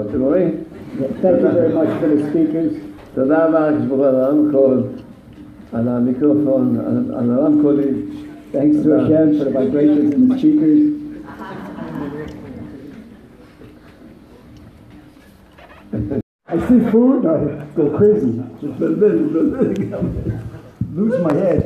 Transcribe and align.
אתם 0.00 0.22
רואים? 0.22 0.50
Thank 1.22 1.40
you 1.40 1.50
very 1.58 1.72
much 1.74 1.88
for 2.00 2.08
the 2.08 2.18
speakers. 2.30 2.72
תודה 3.14 3.46
רבה 3.46 3.70
לשבור 3.70 4.06
על 4.06 4.14
הרמקול, 4.14 4.82
על 5.72 5.88
המיקרופון, 5.88 6.76
על, 6.86 7.14
על 7.14 7.30
הרמקולים. 7.30 8.10
Thanks 8.52 8.76
to 8.84 8.88
Hashem 8.90 9.38
for 9.38 9.44
the 9.44 9.50
vibrations 9.50 10.14
and 10.14 10.30
the 10.30 10.38
speakers. 10.38 10.82
I 16.48 16.56
see 16.68 16.80
food, 16.90 17.26
I 17.26 17.38
go 17.76 17.84
crazy, 17.98 18.32
מתבלבל, 18.62 19.18
מתבלבל 19.18 19.66
לגמרי. 19.70 20.20
lose 20.96 21.18
my 21.24 21.32
head. 21.32 21.62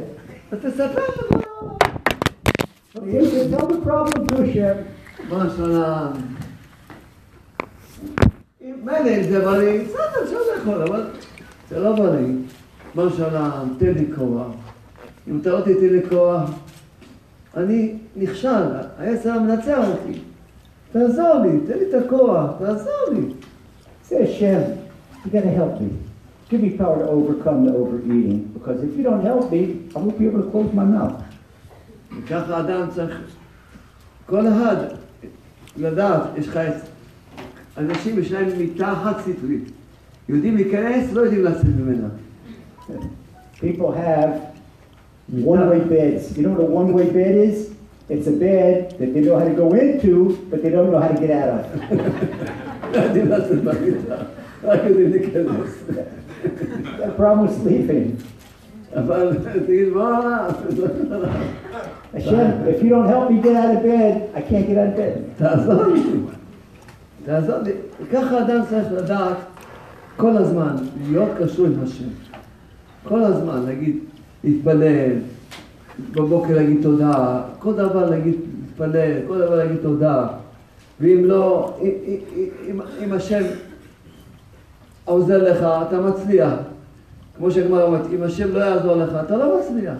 אז 0.53 0.59
תספר 0.59 1.01
לנו. 1.33 1.79
Okay, 2.97 3.25
so 3.25 3.57
tell 3.57 3.67
the 3.67 3.81
problem 3.89 4.27
to 4.29 4.37
Hashem. 4.45 4.77
מילא 8.62 9.18
אם 9.18 9.24
זה 9.24 9.42
בריא, 9.42 9.82
בסדר, 9.84 10.23
אפשר 10.23 10.38
לאכול, 10.55 10.82
אבל 10.82 11.04
זה 11.70 11.80
לא 11.80 11.95
בריא. 11.95 12.28
מה 12.95 13.04
שלום? 13.18 13.76
תן 13.78 13.91
לי 13.94 14.05
כוח. 14.16 14.48
אם 15.28 15.40
אתה 15.41 15.50
לא 15.50 15.62
תיתן 15.62 15.86
לי 15.86 16.09
כוח, 16.09 16.50
אני 17.58 17.94
נכשל, 18.16 18.64
היצר 19.00 19.40
מנצח 19.40 19.86
אותי. 19.88 20.20
תעזור 20.91 21.34
לי, 21.44 21.59
תן 21.68 21.80
לי 21.80 21.90
את 21.90 22.05
הכוח, 22.05 22.52
תעזור 22.59 23.09
לי. 23.14 23.34
Say, 24.09 24.22
Hashem, 24.26 24.62
you 25.23 25.31
gotta 25.31 25.50
help 25.50 25.81
me. 25.81 25.90
Give 26.50 26.62
me 26.62 26.70
power 26.78 27.00
to 27.00 27.08
overcome 27.09 27.66
the 27.66 27.73
overeating, 27.73 28.52
because 28.53 28.84
if 28.84 28.95
you 28.95 29.03
don't 29.03 29.23
help 29.26 29.52
me, 29.52 29.62
I 29.95 30.00
won't 30.00 30.20
be 30.20 30.28
able 30.28 30.44
to 30.44 30.50
close 30.52 30.72
my 30.73 30.86
mouth. 30.86 31.22
וככה 32.17 32.59
אדם 32.59 32.90
צריך, 32.95 33.22
כל 34.26 34.48
אחד 34.48 34.76
לדעת, 35.78 36.22
יש 36.38 36.48
לך 36.48 36.58
את, 36.58 36.73
אנשים 37.79 38.19
יש 38.19 38.33
להם 38.33 38.48
מיטה 38.59 38.95
חד 39.05 39.12
סטרית, 39.20 39.70
יודעים 40.29 40.57
להיכנס, 40.57 41.12
לא 41.12 41.20
יודעים 41.20 41.45
לצאת 41.45 41.65
ממנה. 41.65 42.09
People 43.61 43.92
have 43.92 44.31
one-way 45.45 45.81
beds. 45.92 46.36
You 46.36 46.42
know 46.42 46.53
what 46.56 46.64
a 46.69 46.70
one-way 46.81 47.09
bed 47.19 47.34
is? 47.48 47.56
It's 48.09 48.27
a 48.27 48.36
bed 48.47 48.75
that 48.98 49.11
they 49.14 49.20
know 49.27 49.36
how 49.39 49.47
to 49.53 49.55
go 49.62 49.69
into, 49.83 50.12
but 50.50 50.59
they 50.62 50.70
don't 50.70 50.91
know 50.91 51.00
how 51.05 51.12
to 51.14 51.20
get 51.25 51.31
out 51.41 51.50
of. 51.56 51.64
לא 52.92 52.98
יודעים 52.98 53.28
לצאת 53.28 53.62
במיטה, 53.64 54.17
רק 54.64 54.81
יודעים 54.89 55.11
להיכנס. 55.11 55.84
The 56.98 57.20
problem 57.20 57.47
with 57.47 57.56
sleeping. 57.62 58.09
אבל 58.97 59.36
תגיד, 59.53 59.89
מה? 59.89 60.48
Hashem, 62.14 62.67
if 62.67 62.83
you 62.83 62.89
don't 62.89 63.09
help 63.09 63.31
me 63.31 63.36
get 63.41 63.55
out 63.55 63.77
of 63.77 63.83
bed, 63.83 64.14
I 64.34 64.41
can't 64.41 64.67
get 64.67 64.77
out 64.78 64.89
of 64.89 64.97
bed. 64.97 65.17
תעזור 67.26 67.58
לי. 67.58 67.72
ככה 68.14 68.40
אדם 68.40 68.62
צריך 68.70 68.88
לדעת 68.92 69.38
כל 70.18 70.38
הזמן, 70.38 70.76
להיות 71.09 71.30
קשור 71.40 71.66
עם 71.66 71.73
השם. 71.84 72.08
כל 73.04 73.23
הזמן, 73.23 73.64
להגיד, 73.66 74.00
להתפלל, 74.44 75.12
בבוקר 76.12 76.56
להגיד 76.56 76.80
תודה, 76.84 77.42
כל 77.59 77.73
דבר 77.73 78.09
להגיד, 78.09 78.36
להתפלל, 78.62 79.28
כל 79.28 79.38
דבר 79.38 79.56
להגיד 79.56 79.78
תודה. 79.82 80.28
ואם 81.00 81.26
לא, 81.26 81.73
אם, 81.82 81.90
אם, 82.67 82.82
אם 83.04 83.14
השם 83.14 83.44
עוזר 85.06 85.52
לך, 85.52 85.58
אתה 85.88 86.02
מצליח. 86.02 86.54
כמו 87.38 87.52
שהגמרא 87.52 87.84
אומרת, 87.84 88.06
אם 88.16 88.23
השם 88.23 88.54
לא 88.54 88.60
יעזור 88.60 88.95
לך, 88.95 89.10
אתה 89.26 89.38
לא 89.38 89.60
מצליח. 89.60 89.98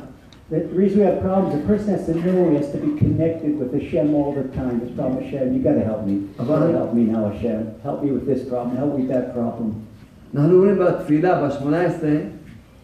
The 0.51 0.65
reason 0.81 0.99
we 0.99 1.05
have 1.05 1.21
problems, 1.21 1.63
a 1.63 1.67
person 1.67 1.91
has 1.91 2.07
to 2.07 2.15
know 2.15 2.51
he 2.51 2.57
has 2.57 2.73
to 2.73 2.79
be 2.79 2.99
connected 2.99 3.57
with 3.57 3.73
Hashem 3.73 4.13
all 4.15 4.33
the 4.35 4.49
time. 4.57 4.81
This 4.81 4.91
problem, 4.97 5.23
Hashem, 5.23 5.55
you 5.55 5.63
gotta 5.63 5.85
help 5.85 6.05
me. 6.05 6.15
You 6.15 6.45
gotta 6.45 6.73
help 6.73 6.93
me 6.93 7.05
now, 7.05 7.31
Hashem. 7.31 7.81
Help 7.85 8.03
me 8.03 8.11
with 8.11 8.27
this 8.27 8.49
problem, 8.49 8.77
help 8.77 8.97
me 8.97 9.03
with 9.05 9.11
that 9.15 9.33
problem. 9.33 9.87
אנחנו 10.35 10.55
אומרים 10.55 10.79
בתפילה, 10.79 11.49
ב-18, 11.49 12.05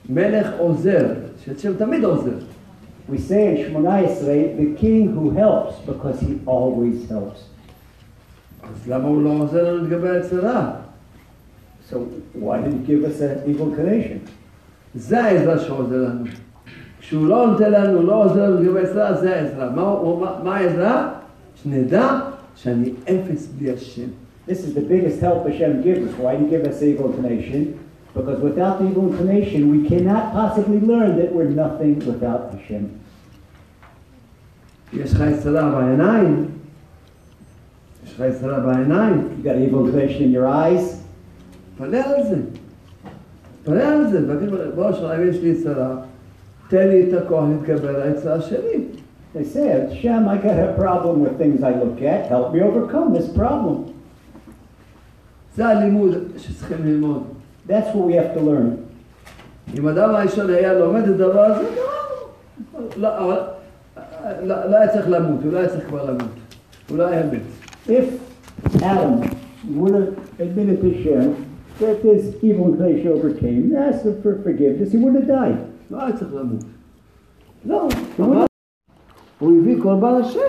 מלך 0.08 0.48
עוזר, 0.58 1.14
שהשם 1.44 1.77
תמיד 1.77 2.05
עוזר. 2.05 2.39
We 3.08 3.19
say 3.19 3.51
in 3.51 3.57
Shemona 3.57 4.05
Esrei, 4.05 4.57
the 4.57 4.74
king 4.77 5.14
who 5.14 5.30
helps 5.30 5.79
because 5.86 6.20
he 6.20 6.40
always 6.46 7.08
helps. 7.08 7.40
אז 8.62 8.89
למה 8.89 9.08
הוא 9.08 9.23
לא 9.23 9.30
עוזר 9.30 9.74
לנו 9.74 9.84
לגבי 9.84 10.08
היצרה? 10.08 10.73
So 11.90 11.95
why 12.34 12.58
did 12.62 12.73
he 12.73 12.86
give 12.86 13.05
us 13.05 13.20
an 13.20 13.51
evil 13.51 13.67
inclination? 13.73 14.30
זה 14.95 15.24
העזרה 15.24 15.58
שעוזר 15.58 16.08
לנו. 16.08 16.24
כשהוא 17.11 17.27
לא 17.29 17.46
נותן 17.46 17.73
לנו, 17.73 18.02
לא 18.02 18.24
עוזר 18.24 18.51
לנו 18.51 18.62
לגבי 18.62 18.79
היצרה, 18.80 19.14
זה 19.14 19.36
העזרה. 19.36 19.70
מה, 19.70 19.83
הוא- 19.83 20.20
מה, 20.20 20.33
מה 20.45 20.57
העזרה? 20.57 21.12
שנדע 21.62 22.20
שאני 22.57 22.90
אפס 23.05 23.48
בלי 23.58 23.70
השם. 23.70 24.07
This 24.48 24.52
is 24.52 24.74
the 24.79 24.83
biggest 24.92 25.20
help 25.24 25.46
Hashem 25.48 25.83
gives 25.83 26.02
us. 26.08 26.14
Why 26.23 26.36
did 26.36 26.46
he 26.46 26.51
give 26.51 26.64
us 26.70 26.79
the 26.80 26.86
evil 26.92 27.07
inclination? 27.12 27.62
Because 28.14 28.39
without 28.40 28.74
the 28.80 28.86
evil 28.90 29.05
inclination, 29.11 29.61
we 29.74 29.80
cannot 29.90 30.24
possibly 30.40 30.80
learn 30.92 31.11
that 31.20 31.30
we're 31.34 31.52
nothing 31.64 31.95
without 32.11 32.42
Hashem. 32.55 32.84
יש 34.92 35.12
לך 35.14 35.23
יצרה 35.33 35.70
בעיניים, 35.70 36.46
יש 38.07 38.14
לך 38.14 38.23
יצרה 38.30 38.61
בעיניים, 38.61 39.29
You 39.42 39.46
got 39.46 39.57
an 39.57 39.70
evil 39.70 39.86
inclination 39.86 40.23
in 40.23 40.33
your 40.33 40.46
eyes, 40.46 40.95
תפלל 41.77 41.95
על 41.95 42.23
זה. 42.29 42.36
תפלל 43.62 43.80
על 43.80 44.11
זה, 44.11 44.36
תגיד, 44.36 44.48
בראש 44.77 44.96
שלך, 44.98 45.11
אם 45.11 45.29
יש 45.29 45.40
לי 45.42 45.48
יצרה, 45.48 45.96
תן 46.70 46.89
לי 46.89 47.08
את 47.08 47.23
הכוח 47.23 47.45
להתקבל 47.48 48.07
ליצרה 48.07 48.40
שלי. 48.40 48.84
They 49.34 49.45
say, 49.45 49.67
Hashem, 49.68 50.29
I 50.29 50.39
got 50.39 50.58
a 50.58 50.73
problem 50.79 51.20
with 51.20 51.36
things 51.36 51.62
I 51.62 51.73
look 51.83 52.01
at. 52.01 52.29
Help 52.29 52.55
me 52.55 52.62
overcome 52.62 53.12
this 53.12 53.29
problem. 53.36 53.92
זה 55.55 55.67
הלימוד 55.67 56.14
שצריכים 56.36 56.77
ללמוד. 56.84 57.23
That's 57.68 57.95
what 57.95 58.07
we 58.07 58.14
have 58.14 58.34
to 58.34 58.40
learn. 58.40 58.86
אם 59.79 59.89
אדם 59.89 60.11
הראשון 60.14 60.51
היה 60.51 60.74
לומד 60.74 61.02
את 61.02 61.14
הדבר 61.14 61.45
הזה, 61.45 61.64
לא, 62.96 63.18
אבל 63.18 63.40
לא, 64.42 64.70
לא 64.70 64.77
היה 64.77 64.89
צריך 64.89 65.08
למות, 65.08 65.42
הוא 65.42 65.52
לא 65.52 65.58
היה 65.58 65.68
צריך 65.68 65.86
כבר 65.89 66.05
למות. 66.05 66.30
הוא 66.89 66.98
לא 66.98 67.07
היה 67.07 67.23
מת. 67.27 67.40
If 67.89 68.05
Adam 68.83 69.30
would 69.77 69.95
have 69.95 70.17
admitted 70.40 70.80
to 70.83 70.90
Hashem 70.90 71.46
that 71.80 72.02
this 72.02 72.34
evil 72.42 72.73
inclination 72.73 73.08
overcame, 73.08 73.62
and 73.64 73.77
asked 73.77 74.05
him 74.07 74.23
for 74.23 74.42
forgiveness, 74.42 74.92
he 74.92 74.98
wouldn't 74.98 75.20
have 75.23 75.29
died. 75.29 75.58
לא 75.90 76.02
היה 76.02 76.17
צריך 76.17 76.34
למות. 76.34 76.64
לא, 77.64 77.89
אבל 78.18 78.45
הוא 79.39 79.61
הביא 79.61 79.83
קורבן 79.83 80.14
השם. 80.24 80.40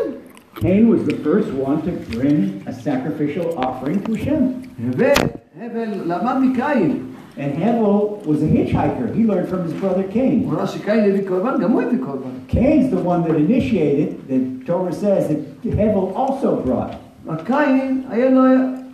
Cain 0.56 0.90
was 0.90 1.06
the 1.06 1.18
first 1.24 1.52
one 1.54 1.80
to 1.84 1.92
bring 2.16 2.64
a 2.66 2.74
sacrificial 2.74 3.58
offering 3.60 4.04
to 4.06 4.14
Hashem. 4.16 4.42
הבל, 4.90 5.14
הבל 5.62 5.90
למד 6.06 6.36
מקין. 6.42 7.04
And 7.38 7.54
Hevel 7.54 8.26
was 8.26 8.42
a 8.42 8.48
hitchhiker. 8.48 9.14
He 9.16 9.24
learned 9.24 9.48
from 9.48 9.64
his 9.64 9.74
brother 9.74 10.04
Cain. 10.04 10.44
הוא 10.46 10.54
ראה 10.54 10.68
שקין 10.68 11.00
הביא 11.00 11.28
קורבן, 11.28 11.62
גם 11.62 11.72
הוא 11.72 11.82
הביא 11.82 12.00
קורבן. 12.06 12.30
Cain's 12.48 12.90
the 12.92 12.98
one 12.98 13.24
that 13.24 13.36
initiated, 13.36 14.28
the 14.28 14.66
Torah 14.66 14.94
says 14.94 15.28
that 15.28 15.40
Hevel 15.64 16.16
also 16.16 16.62
brought. 16.66 16.96
הקין 17.30 18.04
היה 18.10 18.30
לו, 18.30 18.42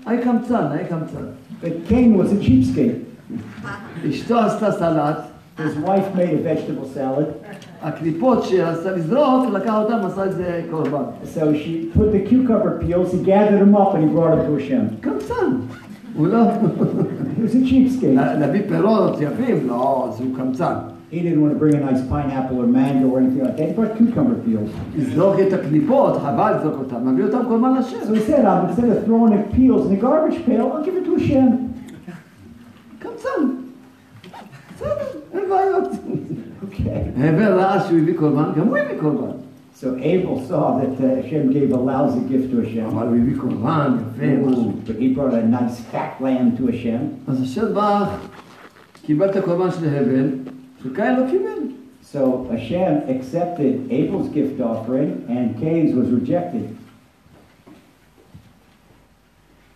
היה 0.06 0.22
קמצן, 0.24 0.68
היה 0.72 0.88
קמצן. 0.88 1.26
But 1.62 1.90
Cain 1.90 2.18
was 2.18 2.32
a 2.32 2.46
cheapskate. 2.46 3.14
אשתו 4.10 4.40
עשתה 4.40 4.72
סלט, 4.72 5.18
His 5.58 5.76
wife 5.76 6.16
made 6.16 6.34
a 6.34 6.38
vegetable 6.38 6.90
salad, 6.96 7.28
הקליפות 7.82 8.44
שרצתה 8.44 8.92
לזרוק, 8.92 9.50
לקח 9.54 9.74
אותם, 9.76 10.06
עשה 10.06 10.26
את 10.26 10.34
זה 10.34 10.62
קורבן. 10.72 11.04
so 11.36 11.54
she 11.54 11.92
put 11.98 12.12
the 12.12 12.30
cucumber 12.30 12.82
peels, 12.82 13.12
he 13.12 13.20
gathered 13.24 13.62
them 13.62 13.76
up, 13.76 13.94
and 13.94 14.04
he 14.04 14.10
brought 14.16 14.38
them 14.38 14.46
to 14.48 14.64
Hashem. 14.64 15.02
קמצן. 15.02 15.56
הוא 16.16 16.28
לא... 16.28 16.44
He 17.38 17.42
was 17.42 17.56
a 17.56 17.70
cheapskate. 17.70 18.40
להביא 18.40 18.62
פירות 18.70 19.22
יפים, 19.22 19.68
לא, 19.68 20.10
אז 20.10 20.20
הוא 20.20 20.38
קמצן. 20.38 20.74
He 21.12 21.20
didn't 21.20 21.42
want 21.42 21.54
to 21.54 21.60
bring 21.60 21.76
a 21.76 21.92
nice 21.92 22.02
pineapple 22.10 22.60
or 22.60 22.66
mango 22.66 23.08
or 23.14 23.20
anything 23.20 23.44
like 23.44 23.58
that. 23.58 23.68
He 23.68 23.74
brought 23.74 23.96
cucumber 23.98 24.36
peels. 24.46 24.70
לזרוק 24.98 25.36
את 25.48 25.54
הקליפות, 25.54 26.18
חבל 26.18 26.54
לזרוק 26.58 26.76
אותם, 26.80 27.08
מביא 27.08 27.24
אותם 27.24 27.40
קורבן 27.48 27.74
לשם. 27.80 27.98
So 28.08 28.14
he 28.14 28.20
said, 28.20 28.46
um, 28.46 28.70
instead 28.70 28.90
of 28.90 29.06
throwing 29.06 29.32
the 29.38 29.56
peels 29.56 29.86
in 29.86 29.96
the 29.96 30.02
garbage 30.02 30.46
pail, 30.46 30.72
I'll 30.74 30.84
give 30.86 30.96
it 30.98 31.06
to 31.06 31.16
Hashem. 31.16 31.70
קמצן. 33.00 33.64
בסדר, 34.78 35.20
אין 35.34 35.50
בעיות. 35.50 35.92
Okay. 36.64 37.20
הבל 37.20 37.54
ראה 37.54 37.82
שהוא 37.82 38.00
הביא 38.00 38.18
קורבן, 38.18 38.52
גם 38.58 38.68
הוא 38.68 38.78
הביא 38.78 39.00
קורבן. 39.00 39.32
So 39.76 39.86
Abel 39.98 40.40
saw 40.48 40.80
that 40.80 40.96
uh, 41.04 41.22
Hashem 41.22 41.52
gave 41.52 41.72
a 41.72 41.78
lousy 41.78 42.22
gift 42.30 42.52
to 42.52 42.62
Hashem. 42.62 42.86
אבל 42.86 43.08
הוא 43.08 43.16
הביא 43.16 43.38
קורבן 43.38 43.98
יפה, 44.16 44.50
משהו. 44.50 44.74
But 44.86 44.96
he 45.00 45.14
brought 45.14 45.34
a 45.34 45.46
nice 45.46 45.80
fat 45.92 46.22
lamb 46.22 46.58
to 46.58 46.68
Hashem. 46.72 47.02
אז 47.28 47.42
השם 47.42 47.74
ברך, 47.74 48.10
קיבל 49.06 49.30
את 49.30 49.36
הקורבן 49.36 49.72
של 49.72 49.86
הבל, 49.86 50.30
שקין 50.84 51.16
לא 51.16 51.24
קיבל. 51.30 51.74
So 52.14 52.48
Hashem 52.52 53.10
accepted 53.10 53.90
Abel's 53.90 54.30
gift 54.30 54.62
offering 54.62 55.26
and 55.28 55.60
Cain's 55.60 55.94
was 55.96 56.10
rejected. 56.10 56.74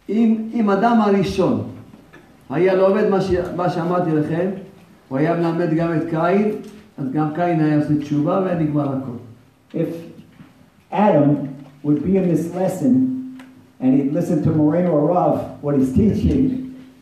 אם, 0.10 0.50
אם 0.54 0.70
אדם 0.70 1.02
הראשון 1.02 1.64
היה 2.50 2.76
לומד 2.76 3.10
מה, 3.10 3.22
ש, 3.22 3.32
מה 3.56 3.70
שאמרתי 3.70 4.12
לכם, 4.12 4.50
הוא 5.13 5.19
היה 5.19 5.37
מלמד 5.37 5.75
גם 5.75 5.93
את 5.93 6.03
קין, 6.11 6.51
אז 6.99 7.11
גם 7.13 7.29
קין 7.35 7.61
היה 7.61 7.77
עושה 7.77 7.99
תשובה 8.01 8.41
והיה 8.45 8.59
נגמר 8.59 8.89
הכל. 8.89 9.17
If 9.75 9.91
Adam 10.93 11.31
would 11.85 12.03
be 12.03 12.17
in 12.17 12.35
this 12.35 12.55
lesson 12.55 12.95
and 13.81 13.91
he'd 13.97 14.13
listened 14.19 14.43
to 14.45 14.51
Moreno 14.51 14.97
Rav 15.11 15.37
what 15.61 15.75
he's 15.79 15.93
teaching, 15.93 16.41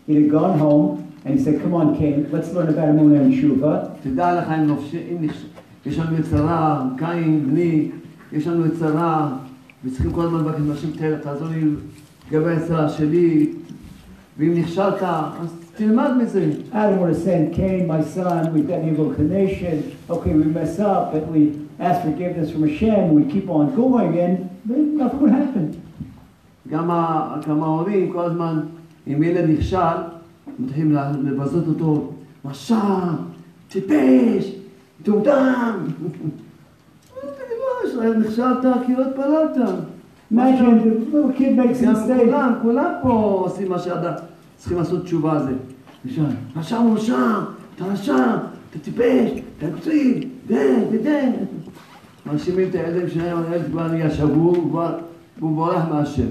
he'd 0.07 0.23
have 0.23 0.31
gone 0.39 0.59
home 0.59 0.89
and 1.25 1.39
he 1.39 1.45
said, 1.45 1.63
Come 1.63 1.73
on, 1.81 1.97
Cain, 1.99 2.17
let's 2.33 2.51
learn 2.53 2.69
about 2.75 2.89
Emunah 2.93 3.21
and 3.25 3.33
Shuvah. 3.39 3.79
תדע 4.03 4.41
לך 4.41 4.49
אם 5.13 5.25
יש 5.87 5.99
לנו 5.99 6.19
יצרה, 6.19 6.89
קין, 6.97 7.47
בני, 7.47 7.91
יש 8.33 8.47
לנו 8.47 8.67
יצרה, 8.67 9.37
וצריכים 9.85 10.13
כל 10.13 10.23
הזמן 10.23 10.39
לבקש 10.39 10.61
מהשם 10.61 11.19
תעזור 11.23 11.49
לי 11.49 11.65
לגבי 12.31 12.51
היצרה 12.51 12.89
שלי, 12.89 13.53
ואם 14.39 14.55
נכשלת, 14.55 15.03
אז 15.03 15.60
תלמד 15.80 16.12
מזה. 16.18 16.52
Adam 16.72 17.00
would 17.00 17.10
have 17.10 17.18
said, 17.18 17.54
Cain, 17.54 17.88
my 17.88 18.02
son, 18.02 18.54
we've 18.54 18.68
got 18.68 18.84
evil 18.84 19.12
inclination. 19.12 19.98
Okay, 20.10 20.34
we 20.34 20.46
mess 20.46 20.80
up, 20.80 21.14
but 21.14 21.28
we 21.28 21.42
ask 21.80 22.02
forgiveness 22.08 22.52
from 22.52 22.64
Hashem. 22.68 23.14
We 23.14 23.24
keep 23.34 23.50
on 23.50 23.76
going, 23.76 24.18
and 24.26 24.50
then 24.66 24.98
nothing 24.98 25.20
would 25.22 25.32
happen. 25.32 25.66
גם, 26.70 26.92
ה... 26.92 27.36
גם 27.50 27.64
ההורים 27.64 28.12
כל 28.12 28.26
הזמן, 28.26 28.60
אם 29.08 29.24
ילד 29.24 29.50
נכשל, 29.50 29.98
מתחילים 30.60 30.98
לבזות 31.24 31.68
אותו, 31.68 32.12
רשע, 32.46 32.80
טיפש, 33.70 34.52
מטומטם. 35.02 35.86
נכשלת 38.20 38.66
כי 38.86 38.96
לא 38.96 39.06
התפללת. 39.08 39.58
Imagine 40.32 40.80
the 40.82 41.16
little 41.16 41.32
kid 41.38 41.56
makes 41.56 41.82
a 41.82 41.86
גם 41.86 41.94
mistake. 41.94 42.26
כולם, 42.26 42.54
כולם 42.62 42.92
פה 43.02 43.42
עושים 43.46 43.70
מה 43.70 43.80
שאדם, 43.80 44.14
צריכים 44.60 44.78
לעשות 44.78 45.04
תשובה 45.04 45.32
על 45.32 45.40
זה. 45.44 45.54
רשע, 46.06 46.22
רשע 46.56 46.80
מורשע, 46.80 47.18
אתה 47.76 47.86
רשע, 47.86 48.16
אתה 48.70 48.80
טיפש, 48.80 49.32
אתה 49.58 49.66
קצין, 49.80 50.22
תן, 50.48 50.80
תתן. 50.92 51.32
מאשימים 52.26 52.70
את 52.70 52.76
הילדים 52.76 53.10
שלהם, 53.10 53.38
הילד 53.50 53.66
כבר 53.72 53.88
נהיה 53.88 54.12
שבור, 54.12 54.56
הוא 54.56 54.70
כבר- 54.70 54.98
הוא 55.40 55.56
בורח 55.56 55.86
מהשם. 55.92 56.28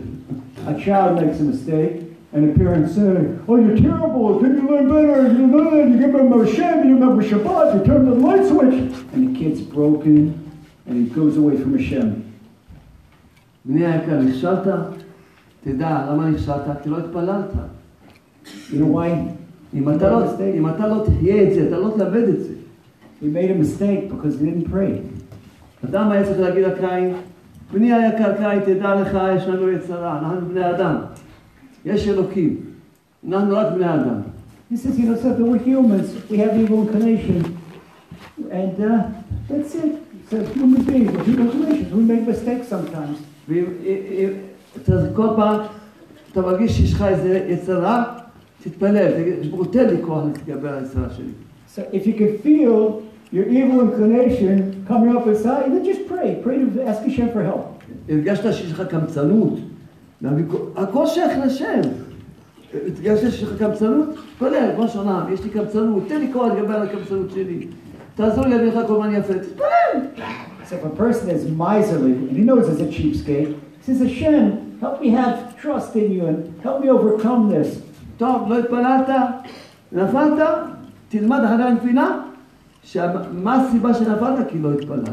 A 0.67 0.71
child 0.71 1.19
makes 1.19 1.41
a 1.41 1.45
mistake, 1.53 1.97
and 2.35 2.43
the 2.45 2.59
parents 2.59 2.93
say, 2.97 3.17
Oh, 3.49 3.57
you're 3.63 3.79
terrible. 3.87 4.41
Can 4.41 4.53
you 4.59 4.65
learn 4.71 4.89
better? 4.89 5.21
You 5.39 5.47
learn, 5.57 5.93
you 5.93 5.99
give 6.03 6.15
him 6.15 6.33
a 6.33 6.39
Hashem, 6.45 6.77
you 6.89 6.95
remember 6.99 7.23
Shabbat, 7.31 7.67
you 7.75 7.81
turn 7.89 8.03
the 8.11 8.17
light 8.27 8.45
switch. 8.51 8.79
And 9.13 9.21
the 9.29 9.33
kid's 9.39 9.61
broken, 9.77 10.19
and 10.87 10.95
he 11.01 11.07
goes 11.19 11.37
away 11.43 11.57
from 11.63 11.73
Hashem. 11.79 12.09
בני 13.65 13.87
היקר, 13.87 14.21
נכשלת? 14.21 14.67
תדע, 15.65 16.07
למה 16.11 16.31
נכשלת? 16.31 16.83
כי 16.83 16.89
לא 16.89 16.99
התפללת. 16.99 17.51
You 18.69 18.77
know 18.77 18.95
why? 18.97 19.11
אם 19.75 19.91
אתה 19.91 20.11
לא, 20.11 20.23
אם 20.59 20.69
אתה 20.69 20.87
לא 20.89 21.05
תחיה 21.07 21.43
את 21.43 21.55
זה, 21.55 21.67
אתה 21.69 21.79
לא 21.79 21.91
תלמד 21.97 22.29
את 22.29 22.41
זה. 22.41 22.53
He 23.23 23.27
made 23.27 23.51
a 23.51 23.55
mistake 23.65 24.11
because 24.11 24.39
he 24.41 24.45
didn't 24.45 24.73
pray. 24.73 25.01
אדם 25.85 26.11
היה 26.11 26.25
צריך 26.25 26.41
להגיד 26.41 26.65
לקין, 26.65 27.15
בני 27.73 27.93
היקר 27.93 28.33
קין, 28.37 28.61
תדע 28.75 28.95
לך, 28.95 29.19
יש 29.37 29.47
לנו 29.47 29.69
יצרה, 29.71 30.19
אנחנו 30.19 30.49
בני 30.49 30.71
אדם. 30.71 30.97
יש 31.85 32.09
אלוקים. 32.09 32.57
אנחנו 33.29 33.57
רק 33.57 33.67
בני 33.75 33.95
אדם. 33.95 34.21
He 34.73 34.77
says, 34.77 34.99
you 34.99 35.05
know 35.07 35.17
something, 35.17 35.47
we're 35.51 35.59
humans, 35.59 36.09
we 36.31 36.37
have 36.39 36.55
evil 36.63 36.81
inclination. 36.89 37.41
And 38.51 38.75
uh, 38.81 39.03
that's 39.49 39.75
it. 39.75 39.93
He 40.13 40.27
says, 40.31 40.49
human 40.55 40.83
beings, 40.83 41.11
we're 41.13 41.29
evil 41.33 41.45
inclinations, 41.51 41.93
we 41.95 42.03
make 42.13 42.27
mistakes 42.27 42.69
sometimes. 42.69 43.17
ואם 43.49 43.65
אם- 43.85 44.29
אתה 44.83 44.93
כל 45.17 45.29
פעם, 45.37 45.61
אתה 46.33 46.41
מרגיש 46.41 46.73
שיש 46.73 46.93
לך 46.95 47.03
איזה 47.03 47.47
יצרה, 47.49 48.05
תתפלל, 48.65 49.11
תגיד, 49.11 49.51
ברוך 49.51 49.65
הוא, 49.65 49.73
תן 49.73 49.87
לי 49.89 49.97
כוח 50.03 50.25
להתגבר 50.25 50.69
על 50.69 50.79
היצרה 50.79 51.11
שלי. 51.17 51.27
So 51.75 51.81
if 51.93 52.07
you 52.07 52.13
can 52.19 52.47
feel 52.47 53.03
your 53.35 53.47
evil 53.49 53.81
inclination 53.87 54.87
coming 54.89 55.17
up 55.17 55.27
inside, 55.27 55.67
then 55.73 55.85
just 55.85 56.03
pray. 56.09 56.29
Pray 56.45 56.57
to 56.59 56.83
ask 56.91 57.03
Hashem 57.03 57.29
for 57.35 57.43
help. 57.43 57.85
הרגשת 58.09 58.53
שיש 58.53 58.73
לך 58.73 58.83
קמצנות, 58.89 59.59
להביא 60.23 60.45
כל- 60.51 60.57
הכל 60.83 61.07
שייך 61.07 61.33
לשם. 61.47 61.81
הרגשת 62.75 63.31
שיש 63.31 63.43
לך 63.43 63.59
קמצנות? 63.59 64.09
תתפלל, 64.15 64.71
כמו 64.77 64.89
שונה, 64.89 65.27
יש 65.33 65.45
לי 65.45 65.51
קמצנות, 65.51 66.03
תן 66.09 66.21
לי 66.21 66.33
כוח 66.33 66.47
להתגבר 66.53 66.75
על 66.75 66.83
הקמצנות 66.83 67.31
שלי. 67.31 67.67
תעזור 68.15 68.45
לי 68.45 68.51
להביא 68.51 68.69
לך 68.69 68.79
כל 68.87 68.95
הזמן 68.95 69.15
יפה, 69.15 69.35
תתפלל. 69.35 70.23
So 70.71 70.73
if 70.73 70.85
a 70.85 70.97
person 71.03 71.29
is 71.29 71.45
miserly 71.59 72.13
and 72.31 72.37
he 72.39 72.45
knows 72.49 72.67
he's 72.69 72.81
a 72.81 72.91
cheapskate, 72.97 73.55
he 73.81 73.83
says, 73.87 74.01
Hashem, 74.01 74.79
help 74.81 75.01
me 75.03 75.09
have 75.11 75.37
trust 75.61 75.95
in 75.97 76.11
you 76.13 76.23
and 76.31 76.39
help 76.63 76.81
me 76.83 76.89
overcome 76.89 77.43
this. 77.55 77.69
טוב, 78.19 78.49
לא 78.49 78.59
התפללת, 78.59 79.09
נפלת, 79.93 80.49
תלמד 81.09 81.41
אחרי 81.45 81.65
הנפילה, 81.65 82.19
שמה 82.83 83.55
הסיבה 83.55 83.95
שנפלת? 83.95 84.51
כי 84.51 84.59
לא 84.59 84.73
התפללת. 84.73 85.09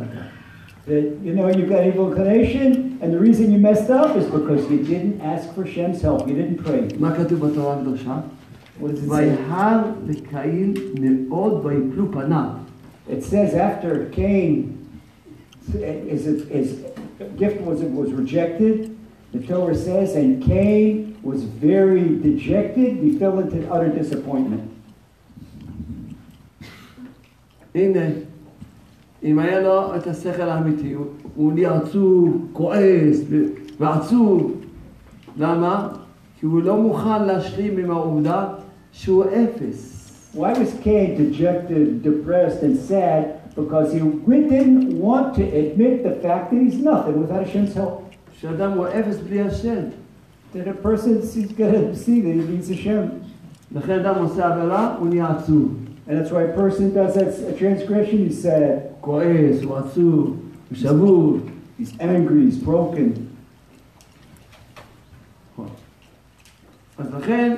That, 0.87 1.19
you 1.23 1.33
know, 1.35 1.47
you've 1.47 1.69
got 1.69 1.85
evil 1.85 2.11
inclination, 2.11 2.97
and 3.01 3.13
the 3.13 3.19
reason 3.19 3.51
you 3.51 3.59
messed 3.59 3.91
up 3.91 4.17
is 4.17 4.25
because 4.25 4.67
you 4.71 4.79
didn't 4.79 5.21
ask 5.21 5.53
for 5.53 5.63
Hashem's 5.63 6.01
help. 6.01 6.27
You 6.27 6.33
didn't 6.33 6.57
pray. 6.65 6.99
מה 6.99 7.15
כתוב 7.15 7.39
בתורה 7.39 7.77
הקדושה? 7.77 8.19
What 8.79 8.87
does 8.87 9.03
it 9.03 9.07
say? 9.07 9.09
ויהר 9.09 9.79
לקין 10.07 10.73
מאוד 10.99 11.65
ויפלו 11.65 12.11
פניו. 12.11 12.49
It 13.09 13.23
says 13.23 13.53
after 13.53 14.09
Cain, 14.11 14.87
his, 15.71 16.25
his 16.49 16.83
gift 17.37 17.61
was, 17.61 17.81
was 17.81 18.11
rejected, 18.11 18.97
the 19.33 19.39
Torah 19.39 19.75
says, 19.75 20.15
and 20.15 20.43
Cain 20.43 21.14
was 21.23 21.41
very 21.63 22.05
dejected. 22.27 22.91
He 23.03 23.09
fell 23.19 23.37
into 23.39 23.59
utter 23.73 23.89
disappointment. 24.01 24.61
הנה, 27.75 27.99
אם 29.23 29.39
היה 29.39 29.59
לו 29.59 29.95
את 29.95 30.07
השכל 30.07 30.41
האמיתי, 30.41 30.93
הוא- 30.93 31.05
הוא 31.35 31.53
נהיה 31.53 31.75
עצוב, 31.77 32.47
כועס 32.53 33.21
ו- 33.29 33.45
ועצוב. 33.79 34.61
למה? 35.37 35.89
כי 36.39 36.45
הוא 36.45 36.61
לא 36.61 36.77
מוכן 36.81 37.23
להשלים 37.25 37.77
עם 37.77 37.91
העובדה 37.91 38.47
שהוא 38.91 39.23
אפס. 39.25 39.97
Why 40.35 40.53
was 40.53 40.85
Cain 40.85 41.17
dejected, 41.17 42.03
depressed, 42.03 42.63
and 42.63 42.77
sad? 42.89 43.23
Because 43.55 43.91
he 43.93 43.99
didn't 43.99 44.93
want 45.05 45.27
to 45.35 45.43
admit 45.61 46.03
the 46.03 46.15
fact 46.23 46.45
that 46.51 46.59
he's 46.65 46.79
nothing 46.89 47.15
without 47.21 47.43
Hashem's 47.45 47.75
help. 47.77 48.15
שאדם 48.39 48.71
הוא 48.71 48.85
אפס 48.87 49.17
בלי 49.17 49.41
השם. 49.41 49.81
That 50.55 50.67
a 50.67 50.73
person 50.73 51.21
he's 51.21 51.51
got 51.53 51.71
to 51.71 51.95
see 51.95 52.21
that 52.21 52.33
he 52.33 52.41
needs 52.41 52.69
Hashem. 52.69 53.09
לכן 53.75 53.99
אדם 53.99 54.15
עושה 54.23 54.47
עבירה, 54.47 54.95
הוא 54.99 55.07
נהיה 55.07 55.27
עצוב. 55.29 55.75
And 56.07 56.17
that's 56.17 56.31
why 56.31 56.41
a 56.41 56.53
person 56.53 56.93
does 56.93 57.15
that, 57.15 57.27
a 57.47 57.53
transgression, 57.57 58.27
he's 58.27 58.41
sad, 58.41 59.01
כועס, 59.01 59.63
הוא 59.63 59.77
עצוב, 59.77 60.37
הוא 60.69 60.77
שבור. 60.77 61.37
he's 61.79 61.93
angry, 61.99 62.49
he's 62.49 62.57
broken. 62.57 63.31
אז 66.97 67.13
לכן, 67.13 67.55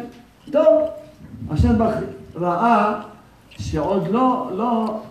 טוב, 0.51 0.89
השם 1.49 1.77
ברוך 1.77 1.93
ראה 2.35 3.01
שעוד 3.49 4.07
לא, 4.07 4.51
לא, 4.57 5.01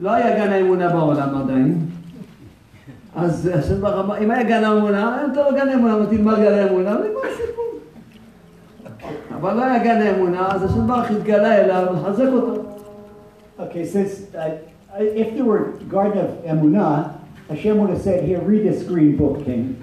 לא 0.00 0.10
היה 0.10 0.38
גן 0.38 0.52
האמונה 0.52 0.88
בעולם 0.88 1.34
עדיין. 1.34 1.78
אז 3.14 3.50
השם 3.54 3.80
ברוך 3.80 4.04
אמר, 4.04 4.18
אם 4.18 4.30
היה 4.30 4.42
גן 4.42 4.64
האמונה, 4.64 5.16
היה 5.16 5.26
נותן 5.26 5.40
לו 5.40 5.56
גן 5.56 5.68
האמונה, 5.68 5.94
אמרתי, 5.94 6.16
תלמד 6.16 6.36
גן 6.36 6.58
האמונה, 6.58 6.96
ונגמר 6.96 7.20
הסיפור. 7.32 7.64
אבל 9.34 9.54
לא 9.54 9.64
היה 9.64 9.84
גן 9.84 10.02
האמונה, 10.02 10.48
אז 10.48 10.62
השם 10.62 10.86
ברוך 10.86 11.10
התגלה 11.10 11.56
אליו 11.56 11.86
לחזק 11.92 12.28
אותו. 12.32 12.62
Okay, 13.58 13.86
since 13.86 14.34
uh, 14.34 14.58
if 15.00 15.34
there 15.34 15.46
were 15.46 15.64
Garden 15.88 16.18
of 16.26 16.30
Emunah, 16.44 17.18
Hashem 17.48 17.78
would 17.78 17.88
have 17.88 18.02
said, 18.02 18.22
"Here, 18.28 18.38
read 18.38 18.62
this 18.70 18.82
green 18.82 19.16
book, 19.16 19.46
King." 19.46 19.82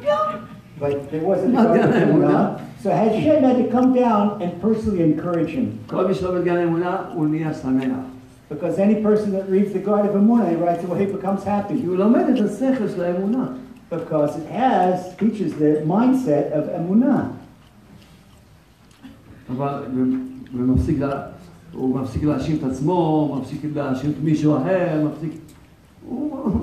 But 0.79 1.09
there 1.09 1.21
wasn't 1.21 1.51
a 1.55 1.57
Not 1.57 1.67
Garden 1.67 1.85
of 1.85 1.91
Garden 1.91 2.03
of 2.03 2.15
Emunah, 2.15 2.61
so 2.83 2.91
Hashem 2.91 3.43
had 3.43 3.57
to 3.57 3.67
come 3.71 3.89
down 3.93 4.41
and 4.43 4.61
personally 4.61 5.01
encourage 5.01 5.49
him. 5.49 5.67
Because 8.48 8.78
any 8.78 9.02
person 9.02 9.32
that 9.32 9.48
reads 9.48 9.72
the 9.72 9.78
Garden 9.78 10.08
of 10.08 10.16
Emunah 10.16 10.58
right 10.60 10.82
away 10.84 11.06
becomes 11.06 11.44
happy. 11.44 11.74
Because 13.90 14.36
it 14.36 14.46
has, 14.46 15.16
teaches 15.16 15.54
the 15.54 15.82
mindset 15.84 16.52
of 16.52 16.64
Emunah. 16.68 17.34
הוא 21.72 21.98
מפסיק 21.98 22.22
להאשים 22.22 22.56
את 22.56 22.64
עצמו, 22.64 23.36
מפסיק 23.40 23.64
להאשים 23.74 24.10
את 24.10 24.16
מישהו 24.22 24.56
אחר, 24.56 25.04
מפסיק... 25.04 25.32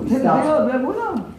He 0.06 0.14
stops, 0.18 0.48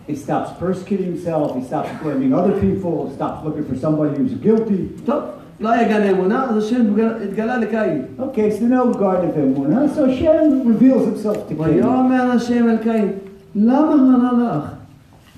he 0.08 0.16
stops 0.16 0.50
persecuting 0.60 1.08
himself, 1.08 1.56
he 1.56 1.64
stops 1.64 1.90
blaming 2.02 2.34
other 2.34 2.58
people, 2.60 3.10
He 3.10 3.16
stops 3.16 3.44
looking 3.46 3.66
for 3.66 3.76
somebody 3.76 4.16
who's 4.18 4.36
guilty. 4.36 4.88
טוב, 5.06 5.24
לא 5.61 5.69
היה 5.71 5.89
גן 5.89 6.03
האמונה, 6.03 6.45
אז 6.51 6.57
השם 6.65 6.81
התגלה- 6.81 7.17
התגלה 7.25 7.57
לקין. 7.59 8.03
Okay, 8.19 8.51
so 8.59 8.63
no 8.63 8.93
Garden 8.99 9.29
of 9.31 9.37
Emunah. 9.37 9.97
So 9.97 10.07
Hashem 10.07 10.43
reveals 10.69 11.05
himself 11.07 11.49
to 11.49 11.55
Cain. 11.55 11.69
ויאמר 11.69 12.31
השם 12.37 12.69
אל 12.69 12.77
קין, 12.77 13.09
למה 13.55 13.95
הרע 14.15 14.57
לך? 14.59 14.65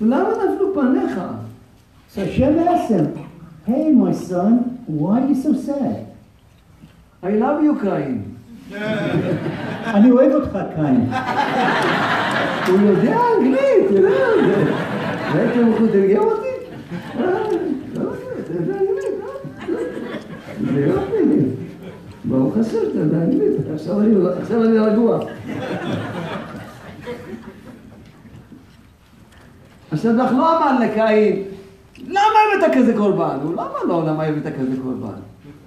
ולמה 0.01 0.23
נפלו 0.29 0.73
פניך? 0.73 1.19
So 2.15 2.19
Hashem 2.21 2.59
asked 2.67 2.89
him, 2.91 3.05
Hey, 3.67 3.91
my 3.91 4.13
son, 4.29 4.53
why 4.87 5.21
are 5.21 5.27
you 5.29 5.35
so 5.45 5.51
sad? 5.67 5.97
I 7.23 7.29
love 7.43 7.59
you 7.63 7.81
קין. 7.81 8.21
אני 9.85 10.11
אוהב 10.11 10.31
אותך, 10.31 10.57
קין. 10.75 11.05
הוא 12.67 12.79
יודע 12.89 13.17
אנגלית, 13.37 13.85
אתה 13.85 13.93
יודע. 13.93 14.09
בעצם 15.33 15.65
הוא 15.65 15.87
תרגם 15.91 16.23
אותי? 16.23 16.45
מה 22.24 22.36
הוא 22.36 22.52
חסר? 22.52 22.78
אתה 22.82 22.98
באנגלית, 22.98 23.52
עכשיו 23.72 24.02
אני 24.64 24.78
רגוע. 24.78 25.18
השטח 29.92 30.32
לא 30.32 30.58
אמר 30.58 30.78
לקין, 30.80 31.42
למה 32.08 32.38
הבאת 32.58 32.74
כזה 32.74 32.96
קורבן? 32.96 33.36
הוא 33.42 33.54
לא 33.54 33.62
אמר 33.62 33.84
לו 33.84 34.06
למה 34.06 34.24
הבאת 34.24 34.52
כזה 34.58 34.76
קורבן. 34.82 35.20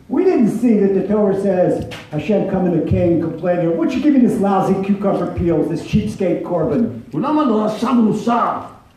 We 0.09 0.23
didn't 0.25 0.50
see 0.62 0.75
that 0.79 0.93
the 0.93 1.07
Torah 1.07 1.39
says 1.41 1.85
Hashem 2.12 2.50
coming 2.50 2.73
to 2.79 2.85
king 2.85 3.21
complaining, 3.21 3.77
what 3.77 3.91
you 3.93 4.01
giving 4.01 4.23
this 4.27 4.38
lousy 4.39 4.75
cucumber 4.85 5.33
peels, 5.33 5.69
this 5.69 5.81
cheapskate 5.88 6.43
korban? 6.43 6.81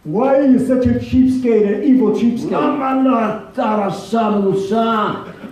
Why 0.05 0.37
are 0.39 0.49
you 0.53 0.59
such 0.59 0.85
a 0.87 0.95
cheapskate, 1.09 1.67
an 1.73 1.85
evil 1.85 2.11
cheapskate? 2.11 2.53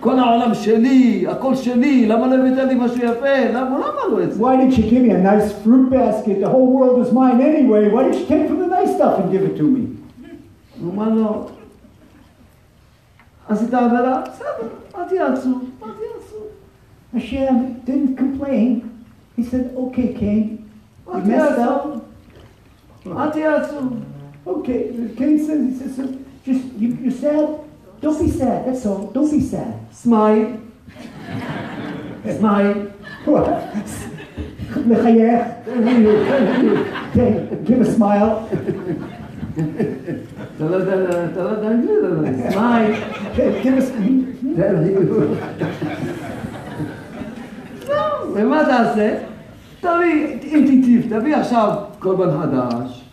לא 0.04 0.12
אמר 0.12 0.36
לו 0.36 0.44
אתה 0.44 0.50
רשע 0.50 0.50
מרושע. 0.50 0.50
כל 0.50 0.50
העולם 0.50 0.54
שלי, 0.54 1.26
הכל 1.28 1.54
שלי, 1.54 2.06
למה 2.06 2.26
לא 2.26 2.34
הבאת 2.34 2.68
לי 2.68 2.74
משהו 2.74 2.96
יפה? 2.96 3.48
למה? 3.52 3.70
הוא 3.70 3.78
לא 3.78 3.84
אמר 3.84 4.06
לו 4.08 4.22
את 4.22 4.32
זה. 4.32 4.42
Why 4.42 4.56
didn't 4.56 4.76
you 4.78 4.82
give 4.90 5.02
me 5.02 5.10
a 5.10 5.22
nice 5.22 5.52
fruit 5.64 5.90
basket? 5.90 6.40
The 6.40 6.48
whole 6.48 6.70
world 6.78 7.06
is 7.06 7.12
mine 7.12 7.40
anyway. 7.40 7.88
Why 7.94 8.02
didn't 8.04 8.18
you 8.20 8.26
take 8.26 8.46
from 8.48 8.58
the 8.60 8.66
nice 8.66 8.92
stuff 8.96 9.14
and 9.18 9.30
give 9.32 9.42
it 9.42 9.56
to 9.60 9.62
me? 9.62 9.86
הוא 10.82 10.92
אמר 10.92 11.08
לו, 11.08 11.46
עשית 13.48 13.74
עבירה? 13.74 14.22
בסדר, 14.22 14.68
אל 14.98 15.04
תהיה 15.08 15.26
עצוב, 15.32 15.70
אל 15.82 15.88
תהיה 15.98 16.10
עצוב. 16.18 16.42
Hashem 17.14 17.82
didn't 17.86 18.16
complain. 18.16 18.80
He 19.36 19.42
said, 19.42 19.64
okay, 19.76 20.08
Cain, 20.20 20.58
you 21.06 21.14
אל 21.14 21.20
תהיה 21.20 21.46
messed 21.46 21.60
עצוב. 21.60 22.00
up. 23.06 23.18
אל 23.18 23.30
תהיה 23.30 23.56
עצוב. 23.56 23.92
Okay, 24.46 24.80
Cain 25.18 25.38
says, 25.38 25.60
he 25.68 25.74
says, 25.78 25.96
so 25.96 26.02
just, 26.46 26.64
you, 26.78 26.88
you're 27.02 27.10
sad? 27.10 27.48
Don't 28.02 28.18
be 28.18 28.30
sad, 28.30 28.66
that's 28.66 28.86
all. 28.86 29.10
Don't 29.14 29.30
be 29.30 29.40
sad. 29.40 29.74
סמייל. 29.92 30.46
סמייל. 32.38 32.86
What? 33.26 33.48
לחייך. 34.88 35.42
Okay, 37.12 37.32
give 37.66 37.80
a 37.80 37.90
smile. 37.98 38.30
אתה 40.56 40.64
לא 40.70 40.76
יודע, 40.76 41.24
אתה 41.32 41.42
לא 41.42 41.48
יודע 41.48 41.68
אנגלית, 41.68 41.98
אבל 42.12 42.50
סמייל. 42.50 42.92
Okay, 43.34 43.64
give 43.64 43.78
a, 43.78 43.82
זהו, 47.86 48.34
ומה 48.34 48.64
תעשה? 48.64 49.18
תביא, 49.80 50.38
אם 50.42 50.64
תטיב, 50.66 51.18
תביא 51.18 51.36
עכשיו 51.36 51.76
קורבן 51.98 52.30
חדש, 52.40 53.03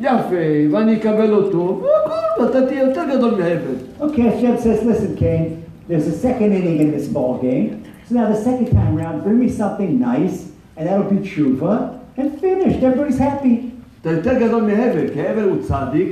יפה, 0.00 0.44
ואני 0.70 0.96
אקבל 0.96 1.34
אותו, 1.34 1.82
והכל, 1.82 2.42
ואתה 2.42 2.66
תהיה 2.66 2.82
יותר 2.82 3.02
גדול 3.16 3.30
מהבל. 3.30 3.76
Okay, 4.00 4.22
Hashem 4.22 4.58
says, 4.58 4.82
listen, 4.84 5.16
Cain, 5.16 5.64
there's 5.88 6.06
a 6.06 6.18
second 6.26 6.52
inning 6.52 6.78
in 6.80 6.90
this 6.90 7.06
ball 7.08 7.38
game. 7.38 7.84
So 8.08 8.14
now 8.14 8.26
the 8.32 8.42
second 8.48 8.70
time 8.70 8.98
around, 8.98 9.22
bring 9.22 9.38
me 9.38 9.48
something 9.48 10.00
nice, 10.00 10.36
and 10.76 10.88
that'll 10.88 11.10
be 11.16 11.20
tshuva, 11.28 12.00
and 12.16 12.40
finished. 12.40 12.82
Everybody's 12.82 13.18
happy. 13.18 13.70
אתה 14.00 14.10
יותר 14.12 14.34
גדול 14.38 14.62
מהבל, 14.62 15.08
כי 15.14 15.20
הבל 15.20 15.48
הוא 15.48 15.56
צדיק, 15.62 16.08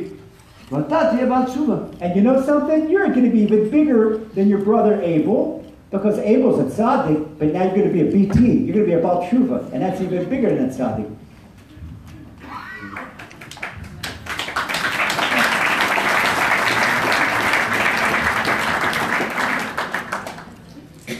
ואתה 0.72 1.00
תהיה 1.10 1.26
בעל 1.26 1.44
תשובה. 1.44 1.76
And 2.00 2.16
you 2.16 2.22
know 2.22 2.40
something? 2.40 2.88
You're 2.90 3.08
going 3.08 3.24
to 3.24 3.30
be 3.30 3.40
even 3.40 3.68
bigger 3.68 4.18
than 4.34 4.48
your 4.48 4.60
brother 4.60 4.94
Abel, 5.02 5.62
because 5.90 6.18
Abel's 6.18 6.58
a 6.58 6.64
tzaddik, 6.76 7.20
but 7.38 7.48
now 7.52 7.64
you're 7.64 7.74
going 7.74 7.88
to 7.88 7.92
be 7.92 8.00
a 8.08 8.10
BT. 8.10 8.38
You're 8.64 8.74
going 8.76 8.86
to 8.86 8.92
be 8.92 8.98
a 9.00 9.02
Baal 9.06 9.18
Tshuva, 9.26 9.70
and 9.72 9.82
that's 9.82 10.00
even 10.00 10.24
bigger 10.34 10.48
than 10.54 10.70
a 10.70 10.72
tzaddik. 10.72 11.08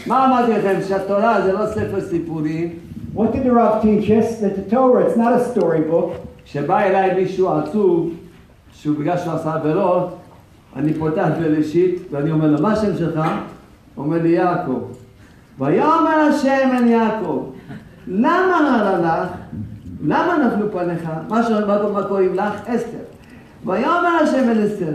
מה 0.08 0.26
אמרתי 0.26 0.52
לכם? 0.52 0.78
שהתורה 0.88 1.40
זה 1.42 1.52
לא 1.52 1.66
ספר 1.66 2.00
סיפורים, 2.00 2.68
What 3.16 3.32
did 3.32 3.44
the 3.46 3.52
Rav 3.52 3.82
teach 3.82 4.10
us? 4.10 4.40
That 4.40 4.54
the 4.56 4.74
Torah, 4.74 5.04
it's 5.06 5.16
not 5.16 5.32
a 5.32 5.44
storybook. 5.52 6.10
שבא 6.44 6.80
אליי 6.80 7.14
מישהו 7.14 7.48
עצוב, 7.48 8.10
שהוא 8.72 8.96
בגלל 8.98 9.18
שהוא 9.18 9.32
עשה 9.32 9.54
עבירות, 9.54 10.16
אני 10.76 10.94
פותח 10.94 11.28
בראשית, 11.40 12.02
ואני 12.10 12.30
אומר 12.30 12.46
לו, 12.46 12.62
מה 12.62 12.72
השם 12.72 12.96
שלך? 12.96 13.20
הוא 13.94 14.04
אומר 14.04 14.22
לי, 14.22 14.28
יעקב. 14.28 14.80
ויאמר 15.58 16.28
השם 16.30 16.68
אל 16.78 16.86
יעקב, 16.86 17.44
למה 18.06 18.56
הרע 18.80 18.98
לך? 19.24 19.28
למה 20.04 20.36
נפלו 20.46 20.72
פניך? 20.72 21.08
מה 21.28 21.42
ש- 21.42 21.50
מה 21.50 21.88
מה 21.92 22.02
קוראים 22.02 22.34
לך? 22.34 22.52
אסתר. 22.66 22.98
ויאמר 23.66 24.18
השם 24.22 24.48
אל 24.50 24.66
אסתר, 24.66 24.92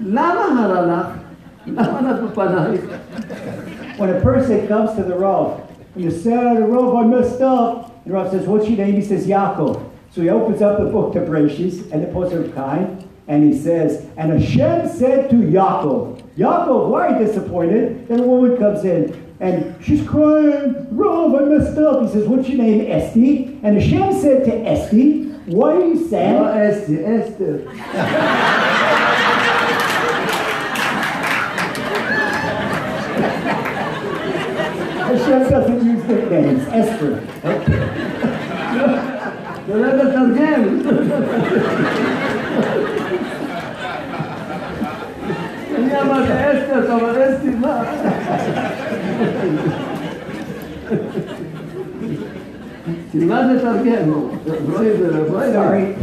למה 0.00 0.64
הרע 0.64 0.86
לך? 0.86 1.06
למה 1.66 2.00
נפלו 2.12 2.28
פנייך? 2.34 2.80
When 3.96 4.10
a 4.10 4.20
person 4.20 4.66
comes 4.66 4.96
to 4.96 5.04
the 5.04 5.14
Rav, 5.14 5.70
you 5.96 6.08
ah, 6.08 6.54
the 6.54 6.66
Rav, 6.66 6.94
I 6.96 7.06
messed 7.06 7.40
up. 7.40 8.04
And 8.04 8.12
the 8.12 8.16
Rav 8.16 8.30
says, 8.30 8.46
what's 8.46 8.68
your 8.68 8.78
name? 8.78 8.94
He 8.94 9.02
says, 9.02 9.26
Yaakov. 9.26 9.90
So 10.10 10.20
he 10.20 10.28
opens 10.28 10.62
up 10.62 10.78
the 10.78 10.86
book 10.86 11.12
to 11.14 11.20
Bereshis 11.20 11.90
and 11.92 12.02
the 12.02 12.08
poster 12.12 12.44
of 12.44 12.54
Cain, 12.54 13.08
and 13.26 13.42
he 13.42 13.58
says, 13.58 14.06
And 14.16 14.32
Hashem 14.32 14.88
said 14.88 15.30
to 15.30 15.36
Yaakov, 15.36 16.22
Yaakov, 16.36 16.88
why 16.88 17.08
are 17.08 17.20
you 17.20 17.26
disappointed? 17.26 18.06
Then 18.08 18.20
a 18.20 18.22
woman 18.22 18.56
comes 18.56 18.84
in, 18.84 19.34
and 19.40 19.74
she's 19.84 20.06
crying, 20.06 20.86
Rav, 20.90 21.34
I 21.34 21.44
messed 21.46 21.78
up. 21.78 22.02
He 22.02 22.12
says, 22.12 22.28
what's 22.28 22.48
your 22.48 22.58
name, 22.58 22.90
Esti? 22.90 23.58
And 23.62 23.80
Hashem 23.80 24.20
said 24.20 24.44
to 24.44 24.54
Esti, 24.66 25.24
why 25.46 25.72
are 25.72 25.84
you 25.84 26.08
sad? 26.08 26.40
No, 26.40 26.48
Esti. 26.48 27.04
Esther. 27.04 28.60
She 35.24 35.30
doesn't 35.30 35.84
use 35.84 36.04
nicknames. 36.04 36.68
Esther. 36.68 37.26
Okay. 37.44 37.94
You'll 39.66 39.80
again. 53.80 54.44
Sorry. 55.52 55.94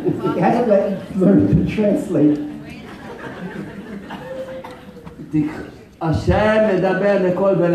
He 0.00 0.40
hasn't 0.40 1.16
learned 1.16 1.48
to 1.48 1.74
translate. 1.74 2.38
Hashem, 5.32 5.50
השם 6.02 6.68
מדבר 6.74 7.16
לכל 7.28 7.54
בן 7.54 7.74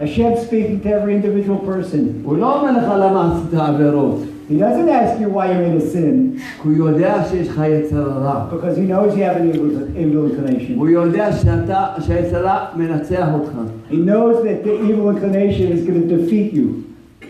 Hashem 0.00 0.36
speaking 0.46 0.80
to 0.82 0.88
every 0.88 1.14
individual 1.14 1.58
person. 1.58 2.22
הוא 2.24 2.36
לא 2.36 2.60
אומר 2.60 2.72
לך 2.78 2.84
למה 2.98 3.32
עשית 3.32 3.60
עבירות, 3.60 4.22
He 4.50 4.54
doesn't 4.54 4.88
ask 4.88 5.20
you 5.20 5.28
why 5.28 5.46
you 5.52 5.58
made 5.64 5.76
a 5.76 5.86
sin 5.94 6.40
כי 6.62 6.68
הוא 6.68 6.72
יודע 6.72 7.24
שיש 7.30 7.48
לך 7.48 7.62
יצר 7.68 8.10
הרע. 8.12 8.46
because 8.50 8.76
he 8.76 8.86
knows 8.90 9.16
you 9.16 9.22
have 9.22 9.36
an 9.36 9.50
evil, 9.54 9.70
evil 9.96 10.24
inclination. 10.30 10.78
הוא 10.78 10.88
יודע 10.88 11.32
שאתה, 11.32 11.86
שהיצר 12.00 12.36
הרע 12.48 12.64
מנצח 12.76 13.28
אותך. 13.34 13.50
He 13.90 13.94
knows 13.94 14.42
that 14.44 14.64
the 14.64 14.74
evil 14.88 15.08
inclination 15.10 15.72
is 15.72 15.86
going 15.86 16.08
to 16.08 16.16
defeat 16.16 16.52
you. 16.52 16.66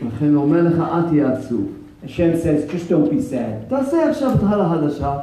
לכן 0.07 0.35
הוא 0.35 0.43
אומר 0.45 0.63
לך, 0.63 0.75
אל 0.93 1.03
תהיה 1.09 1.33
עצוב. 1.33 1.67
Hashem 2.03 2.37
says, 2.43 2.65
just 2.73 2.89
don't 2.89 3.11
be 3.11 3.21
sad. 3.21 3.69
תעשה 3.69 4.11
עכשיו 4.11 4.31
התחלה 4.35 4.69
חדשה. 4.69 5.17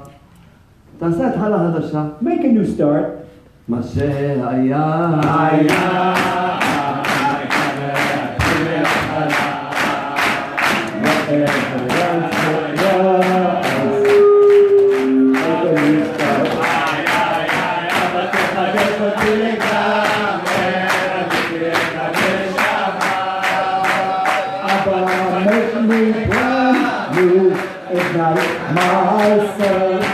תעשה 0.99 1.27
התחלה 1.27 1.71
חדשה. 1.73 2.05
Make 2.21 2.43
a 2.43 2.47
new 2.47 2.79
start. 2.79 3.05
מה 3.67 3.83
שהיה 3.83 5.19
Make 5.21 6.60
Walter. 29.32 30.12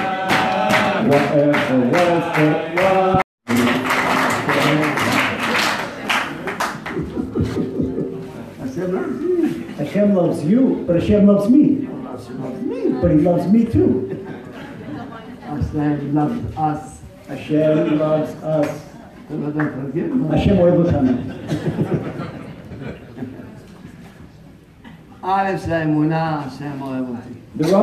Hashem 9.76 10.14
loves 10.14 10.44
you. 10.44 10.84
But 10.86 11.00
Hashem 11.00 11.26
loves 11.26 11.50
me. 11.50 11.88
Loves 11.88 12.30
me. 12.30 12.92
But 13.00 13.10
he 13.10 13.16
loves 13.18 13.50
me 13.50 13.64
too. 13.64 14.24
Hashem 15.40 16.14
loves 16.14 16.56
us. 16.56 17.00
Hashem 17.26 17.98
loves 17.98 18.34
us. 18.44 18.84
Hashem 19.28 20.60
loves 20.60 20.94
us. 20.94 22.24
The 25.28 25.34
Rav 25.34 25.52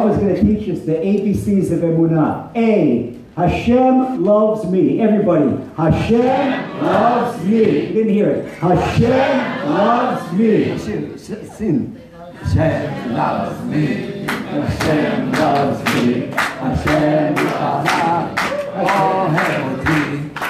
is 0.10 0.18
going 0.18 0.34
to 0.34 0.42
teach 0.42 0.66
us 0.68 0.80
the 0.84 0.94
ABCs 0.94 1.72
of 1.74 1.82
Emunah. 1.82 2.50
A. 2.56 3.16
Hashem 3.36 4.24
loves 4.24 4.66
me. 4.66 5.00
Everybody. 5.00 5.56
Hashem 5.78 6.84
loves 6.84 7.44
me. 7.44 7.58
You 7.58 7.94
didn't 7.94 8.14
hear 8.14 8.32
it. 8.32 8.52
Hashem 8.56 9.70
loves 9.70 10.34
me. 10.34 10.76
Sin. 10.80 12.02
Hashem 12.42 13.14
loves 13.14 13.64
me. 13.66 14.26
Hashem 14.26 15.32
loves 15.34 15.84
me. 15.94 16.32
Hashem 16.32 17.36
loves 17.36 17.76
me. 17.76 17.86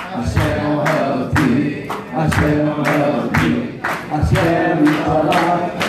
Hashem 0.06 0.66
loves 0.66 1.36
me. 1.36 1.88
Hashem, 2.16 2.16
Hashem, 2.16 2.86
Hashem, 2.86 3.82
Hashem. 3.82 4.65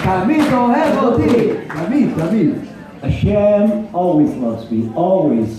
תמיד 0.05 0.41
אוהב 0.53 1.03
אותי, 1.03 1.47
תמיד, 1.85 2.09
תמיד. 2.17 2.49
Hashem 3.03 3.87
always 3.93 4.31
loves 4.43 4.71
me. 4.71 4.95
Always. 4.95 5.51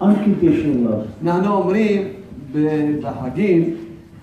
Unconditional 0.00 0.76
love. 0.86 1.26
אנחנו 1.28 1.54
אומרים 1.54 2.02
ב- 2.52 2.96
בחגים, 3.02 3.74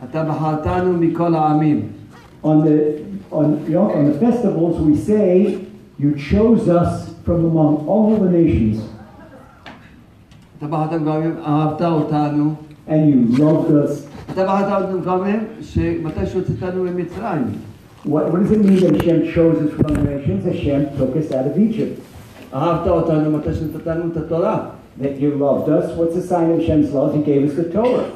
אתה 0.04 0.24
בחרתנו 0.24 0.94
מכל 1.00 1.36
העמים. 1.36 1.82
On 2.44 2.48
the 2.48 3.02
on, 3.32 3.46
you 3.68 3.74
know, 3.74 3.90
on 3.92 4.12
the 4.12 4.20
festivals, 4.26 4.76
we 4.80 4.96
say, 5.10 5.58
"You 6.00 6.10
chose 6.32 6.68
us 6.70 6.94
from 7.26 7.40
among 7.52 7.74
all 7.88 8.16
the 8.24 8.30
nations, 8.30 8.80
אתה 10.58 10.68
בחרת 10.68 11.04
גם, 11.06 11.22
אהבת 11.48 11.82
אותנו, 11.82 12.54
and 12.88 12.92
you 12.92 13.38
loved 13.40 13.70
us." 13.70 13.92
אתה 14.34 14.44
בחרת 14.46 14.82
אותנו 14.82 15.02
גם 15.02 15.20
שמתי 15.62 16.26
שהוצאתנו 16.26 16.84
ממצרים. 16.84 17.44
What, 18.05 18.33
what 18.33 18.43
does 18.43 18.51
it 18.51 18.61
mean 18.65 18.81
that 18.81 18.95
Hashem 18.97 19.33
chose 19.33 19.59
us 19.63 19.73
from 19.77 19.95
the 19.95 20.03
nations? 20.03 20.45
Hashem 20.45 20.97
took 20.97 21.15
us 21.17 21.31
out 21.33 21.47
of 21.47 21.59
Egypt. 21.59 22.01
That 24.99 25.21
you 25.21 25.31
loved 25.37 25.69
us. 25.71 25.95
What's 25.97 26.15
the 26.15 26.23
sign 26.23 26.51
of 26.51 26.61
Hashem's 26.61 26.93
love? 26.93 27.15
He 27.15 27.23
gave 27.23 27.49
us 27.49 27.57
the 27.57 27.71
Torah. 27.71 28.11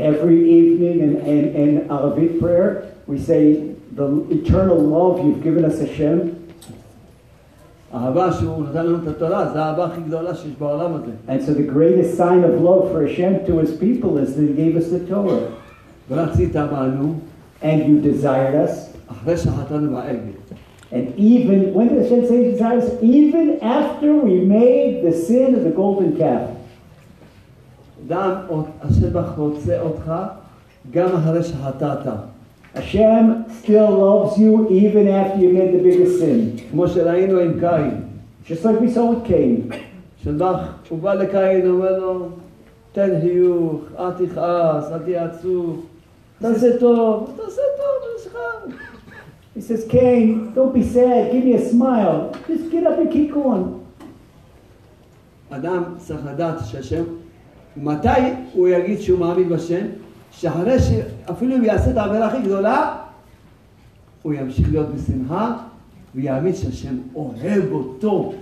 Every 0.00 0.50
evening 0.50 1.00
in, 1.00 1.16
in, 1.24 1.54
in 1.56 1.88
Arvit 1.88 2.38
prayer, 2.40 2.92
we 3.06 3.18
say, 3.18 3.74
the 3.92 4.26
eternal 4.30 4.78
love 4.78 5.24
you've 5.24 5.42
given 5.42 5.64
us, 5.64 5.80
Hashem, 5.80 6.47
and 7.90 8.14
so 11.42 11.54
the 11.54 11.62
greatest 11.62 12.16
sign 12.18 12.44
of 12.44 12.60
love 12.60 12.92
for 12.92 13.06
Hashem 13.06 13.46
to 13.46 13.58
his 13.58 13.76
people 13.78 14.18
is 14.18 14.36
that 14.36 14.42
he 14.42 14.52
gave 14.52 14.76
us 14.76 14.88
the 14.90 15.00
Torah. 15.06 15.52
And 17.62 17.88
you 17.88 18.00
desired 18.00 18.54
us. 18.54 18.90
And 20.90 21.14
even, 21.18 21.72
when 21.74 21.88
did 21.88 22.02
Hashem 22.02 22.26
say 22.28 22.44
he 22.44 22.50
desired 22.52 22.82
us? 22.82 22.92
Even 23.02 23.58
after 23.62 24.14
we 24.14 24.40
made 24.40 25.02
the 25.02 25.12
sin 25.12 25.54
of 25.54 25.64
the 25.64 25.70
golden 25.70 26.16
calf. 26.16 26.50
Hashem 32.74 33.44
still 33.67 33.89
loves 33.91 34.37
you 34.37 34.69
even 34.69 35.07
after 35.07 35.39
you 35.39 35.49
made 35.49 35.73
the 35.73 35.83
biggest 35.83 36.19
sin. 36.19 36.69
כמו 36.71 36.87
שראינו 36.87 37.39
עם 37.39 37.59
קין. 37.59 38.01
Just 38.47 38.65
like 38.65 38.79
we 38.81 38.89
saw 38.89 39.05
with 39.11 39.27
Cain. 39.27 39.73
שבח, 40.23 40.73
הוא 40.89 40.99
בא 40.99 41.13
לקין, 41.13 41.69
אומר 41.69 41.99
לו, 41.99 42.27
תן 42.91 43.09
חיוך, 43.21 43.81
אל 43.99 44.11
תכעס, 44.11 44.91
אל 44.91 44.99
תהיה 44.99 45.25
עצוב, 45.25 45.85
תעשה 46.39 46.77
טוב, 46.79 47.33
תעשה 47.35 47.61
טוב, 47.77 48.09
יש 48.19 48.27
לך. 48.27 48.37
He 49.55 49.61
says, 49.61 49.85
Cain, 49.87 50.53
don't 50.55 50.73
be 50.73 50.83
sad, 50.83 51.31
give 51.31 51.45
me 51.45 51.53
a 51.53 51.69
smile. 51.69 52.31
Just 52.47 52.71
get 52.71 52.87
up 52.87 52.97
and 52.99 53.11
keep 53.11 53.33
going. 53.33 53.79
אדם 55.49 55.83
צריך 55.97 56.19
לדעת 56.33 56.55
שהשם, 56.65 57.03
מתי 57.77 58.07
הוא 58.53 58.67
יגיד 58.67 59.01
שהוא 59.01 59.19
מאמין 59.19 59.49
בשם? 59.49 59.85
שאחרי 60.31 60.77
שאפילו 60.79 61.55
אם 61.55 61.63
יעשה 61.63 61.91
את 61.91 61.97
העבירה 61.97 62.27
הכי 62.27 62.41
גדולה, 62.41 62.95
הוא 64.21 64.33
ימשיך 64.33 64.71
להיות 64.71 64.87
בשמחה 64.95 65.55
ויאמין 66.15 66.55
שהשם 66.55 66.97
אוהב 67.15 67.71
אותו. 67.71 68.33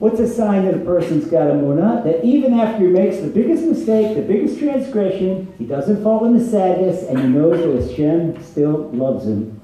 What's 0.00 0.20
a 0.20 0.28
sign 0.28 0.64
that 0.64 0.74
a 0.74 0.84
person's 0.84 1.24
got 1.24 1.50
a 1.50 1.54
munah? 1.54 2.04
That 2.04 2.24
even 2.24 2.54
after 2.54 2.86
he 2.86 2.90
makes 3.00 3.16
the 3.16 3.32
biggest 3.38 3.64
mistake, 3.64 4.14
the 4.14 4.22
biggest 4.22 4.60
transgression, 4.60 5.52
he 5.58 5.64
doesn't 5.64 6.04
fall 6.04 6.24
into 6.24 6.42
sadness 6.54 7.02
and 7.08 7.18
he 7.18 7.26
knows 7.26 7.58
that 7.64 7.74
Hashem 7.82 8.40
still 8.50 8.90
loves 8.92 9.24
him. 9.26 9.58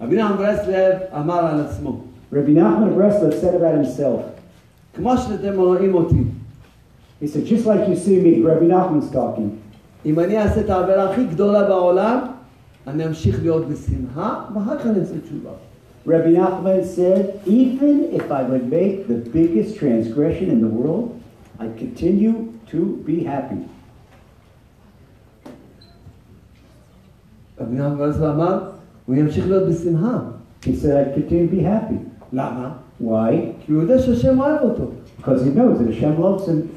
רבי 0.00 0.16
נחמן 0.16 0.36
ברסלב 0.36 0.98
אמר 1.16 1.46
על 1.46 1.60
עצמו, 1.60 2.00
Rabbi 2.32 2.54
Nachman 2.54 2.88
of 2.88 2.96
Breslov 2.96 3.40
said 3.40 3.54
about 3.54 3.74
himself, 3.74 4.20
כמו 4.94 5.16
שאתם 5.16 5.58
רואים 5.58 5.94
אותי, 5.94 6.24
he 7.20 7.26
said, 7.26 7.46
just 7.46 7.64
like 7.64 7.88
you 7.88 7.96
see 7.96 8.20
me, 8.20 8.42
Rabbi 8.42 8.66
Nachman's 8.66 9.10
talking. 9.10 9.50
אם 10.06 10.18
אני 10.20 10.38
אעשה 10.38 10.60
את 10.60 10.70
העבירה 10.70 11.10
הכי 11.10 11.24
גדולה 11.24 11.68
בעולם, 11.68 12.18
אני 12.88 13.06
אמשיך 13.06 13.42
להיות 13.42 13.68
בשמחה, 13.68 14.44
ואחר 14.54 14.78
כך 14.78 14.86
אני 14.86 15.00
אעשה 15.00 15.14
תשובה. 15.20 15.50
Rabbi 16.06 16.34
Nachman 16.36 16.84
said, 16.84 17.40
even 17.46 18.10
if 18.12 18.30
I 18.30 18.42
would 18.42 18.70
make 18.70 19.08
the 19.08 19.20
biggest 19.36 19.78
transgression 19.78 20.50
in 20.50 20.60
the 20.60 20.68
world, 20.68 21.18
I'd 21.58 21.78
continue 21.78 22.52
to 22.72 23.02
be 23.06 23.24
happy. 23.24 23.62
רבי 27.60 27.76
נחמן 27.76 27.98
ברסלב 27.98 28.22
אמר, 28.22 28.70
הוא 29.06 29.16
ימשיך 29.16 29.46
להיות 29.46 29.68
בשמחה. 29.68 30.18
He 30.62 30.74
said, 30.74 30.96
I'd 30.96 31.14
continue 31.14 31.48
to 31.48 31.54
be 31.56 31.62
happy. 31.62 31.98
למה? 32.32 32.72
Why? 33.02 33.32
כי 33.60 33.72
הוא 33.72 33.82
יודע 33.82 33.98
שהשם 33.98 34.40
אוהב 34.40 34.62
אותו. 34.62 34.90
Because 35.18 35.42
he 35.42 35.50
knows 35.50 35.78
that 35.78 35.86
Hashem 35.86 36.20
loves 36.20 36.48
him. 36.48 36.68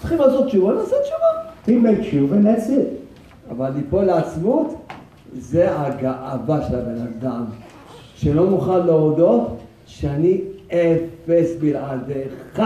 צריכים 0.00 0.18
לעשות 0.18 0.46
תשובה, 0.46 0.72
נעשה 0.74 0.96
תשובה. 1.02 1.24
He 1.66 1.80
made 1.80 2.02
tshuva 2.04 2.34
and 2.34 2.46
that's 2.46 2.68
it. 2.68 3.50
אבל 3.50 3.70
ליפול 3.76 4.04
לעצמות, 4.04 4.74
זה 5.33 5.79
הגאווה 5.79 6.67
של 6.69 6.75
הבן 6.75 7.01
אדם. 7.19 7.43
שלא 8.15 8.49
מוכן 8.49 8.85
להודות 8.85 9.57
שאני 9.85 10.41
אפס 10.67 11.55
בלעדיך. 11.59 12.59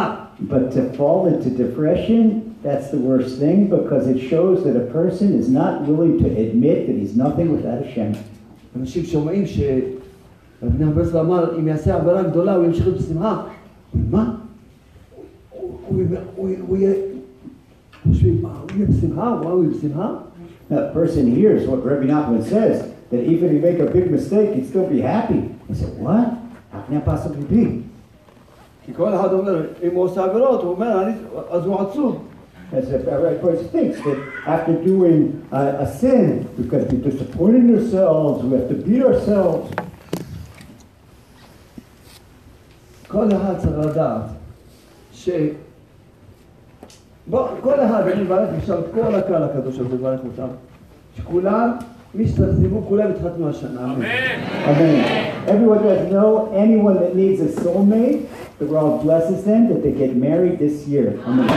But 0.49 0.71
to 0.75 0.97
fall 0.97 1.27
into 1.27 1.49
depression, 1.49 2.55
that's 2.63 2.89
the 2.91 2.97
worst 3.09 3.39
thing 3.39 3.67
because 3.69 4.07
it 4.07 4.19
shows 4.31 4.63
that 4.65 4.75
a 4.75 4.87
person 4.99 5.27
is 5.41 5.47
not 5.49 5.73
willing 5.87 6.15
to 6.23 6.27
admit 6.45 6.79
that 6.87 6.95
he's 7.01 7.15
nothing 7.15 7.47
without 7.55 7.85
Hashem. 7.85 8.11
אנשים 8.79 9.03
שומעים 9.05 9.45
שרבי 9.45 9.81
נחמן 10.63 10.93
ברסלב 10.93 11.15
אמר, 11.15 11.59
אם 11.59 11.67
יעשה 11.67 11.95
עבירה 11.95 12.23
גדולה 12.23 12.55
הוא 12.55 12.65
ימשיך 12.65 12.87
בשמחה. 12.87 13.43
מה? 14.11 14.35
הוא- 16.37 16.77
יהיה... 16.77 16.93
מה, 18.41 18.49
הוא 19.51 19.63
יהיה 19.63 19.69
בשמחה? 19.69 20.15
וואו, 20.70 20.72
הוא 20.72 20.74
יהיה 20.74 20.74
בשמחה? 20.74 20.74
That 20.74 20.94
person 20.94 21.26
hears 21.34 21.66
what 21.68 21.84
Rabbi 21.84 22.06
Nachman 22.06 22.42
says, 22.44 22.76
that 23.10 23.22
even 23.32 23.44
if 23.48 23.52
you 23.54 23.60
make 23.60 23.78
a 23.78 23.90
big 23.90 24.10
mistake, 24.10 24.54
he'd 24.54 24.68
still 24.68 24.86
be 24.86 25.00
happy. 25.00 25.42
He 25.68 25.74
said, 25.74 25.92
what? 25.98 26.28
How 26.72 26.80
can 26.86 26.94
that 26.94 27.04
possibly 27.06 27.44
be? 27.56 27.82
כי 28.86 28.94
כל 28.94 29.14
אחד 29.14 29.32
אומר, 29.32 29.66
אם 29.82 29.94
הוא 29.94 30.04
עושה 30.04 30.24
עבירות, 30.24 30.62
הוא 30.62 30.70
אומר, 30.72 31.02
"אני- 31.06 31.12
אז 31.50 31.66
הוא 31.66 31.80
עצוב. 31.80 32.24
As 32.72 32.84
if 32.90 33.08
every 33.08 33.36
person 33.46 33.66
thinks 33.72 33.96
that 34.04 34.18
after 34.46 34.72
doing 34.84 35.42
uh, 35.52 35.84
a 35.84 35.86
sin, 36.00 36.46
we've 36.58 36.68
got 36.70 36.80
to 36.88 36.96
be 36.96 36.98
disappointed 37.10 37.60
in 37.64 37.74
ourselves, 37.78 38.44
we 38.44 38.56
have 38.58 38.68
to 38.68 38.74
beat 38.74 39.02
ourselves. 39.02 39.70
כל 43.08 43.28
אחד 43.32 43.58
צריך 43.58 43.78
לדעת 43.86 44.22
ש... 45.12 45.28
בוא, 47.26 47.48
כל 47.60 47.74
אחד, 47.74 48.08
אני 48.08 48.22
מברך 48.22 48.48
עכשיו 48.58 48.78
את 48.78 48.84
כל 48.94 49.14
הקהל 49.14 49.42
הקדוש 49.42 49.78
הזה, 49.78 49.94
מברך 49.94 50.20
אותם, 50.24 50.48
שכולם, 51.16 51.70
מי 52.14 52.28
שתחזיבו, 52.28 52.82
כולם 52.88 53.10
התחתנו 53.10 53.48
השנה. 53.48 53.84
אמן. 53.84 54.04
Amen. 54.66 55.48
Everyone 55.48 55.82
does 55.82 56.12
know 56.12 56.50
anyone 56.64 56.96
that 57.02 57.14
needs 57.14 57.40
a 57.40 57.48
soulmate, 57.62 58.20
the 58.58 58.64
Lord 58.64 59.02
blesses 59.02 59.44
them 59.44 59.68
that 59.70 59.82
they 59.82 59.92
get 59.92 60.16
married 60.16 60.58
this 60.58 60.86
year. 60.88 61.08
Amen. 61.26 61.48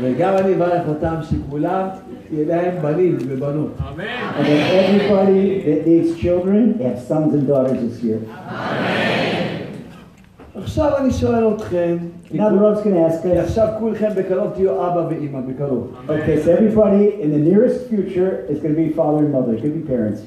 וגם 0.00 0.36
אני 0.36 0.54
מברך 0.54 0.88
אותם 0.88 1.14
שכולם, 1.22 1.88
יהיה 2.32 2.46
להם 2.46 2.82
בנים 2.82 3.16
ובנות. 3.28 3.78
And 3.78 4.46
then 4.46 4.62
everybody 4.84 5.62
that 5.66 5.86
needs 5.86 6.20
children, 6.20 6.78
they 6.78 6.84
have 6.84 7.00
sons 7.08 7.34
and 7.34 7.46
daughters 7.48 7.80
this 7.80 8.02
year. 8.02 8.18
עכשיו 10.55 10.97
אני 10.97 11.13
שואל 11.13 11.53
אתכם, 11.55 11.97
Now 12.31 12.49
the 12.49 12.83
going 12.83 12.93
to 12.93 12.99
ask 12.99 13.25
us. 13.25 13.39
עכשיו 13.43 13.67
כולכם 13.79 14.09
בקרוב 14.15 14.51
תהיו 14.53 14.87
אבא 14.87 15.09
בקרוב. 15.47 15.93
Okay, 16.07 16.43
so 16.43 16.51
everybody 16.51 17.21
in 17.21 17.31
the 17.31 17.39
nearest 17.49 17.89
future 17.89 18.45
is 18.49 18.59
going 18.59 18.75
to 18.75 18.81
be 18.85 18.93
father 18.93 19.25
and 19.25 19.31
mother, 19.31 19.53
it's 19.53 19.61
going 19.61 19.73
to 19.73 19.79
be 19.79 19.87
parents. 19.87 20.21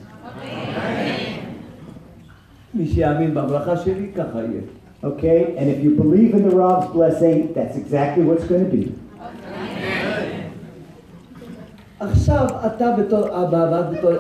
מי 2.75 2.87
שיאמין 2.87 3.35
בברכה 3.35 3.77
שלי, 3.77 4.09
ככה 4.17 4.39
יהיה. 4.39 4.61
Okay, 5.05 5.57
and 5.59 5.69
if 5.71 5.85
you 5.85 5.91
believe 6.03 6.35
in 6.35 6.43
the 6.49 6.57
Rav's 6.57 6.89
blessing, 6.93 7.53
that's 7.55 7.77
exactly 7.77 8.25
what's 8.25 8.45
going 8.45 8.65
to 8.65 8.77
be. 8.77 8.91
עכשיו 12.01 12.47
אתה 12.67 12.91
בתור 12.99 13.29
אבא 13.29 13.69
ואת 13.73 13.91
בתור 13.91 14.13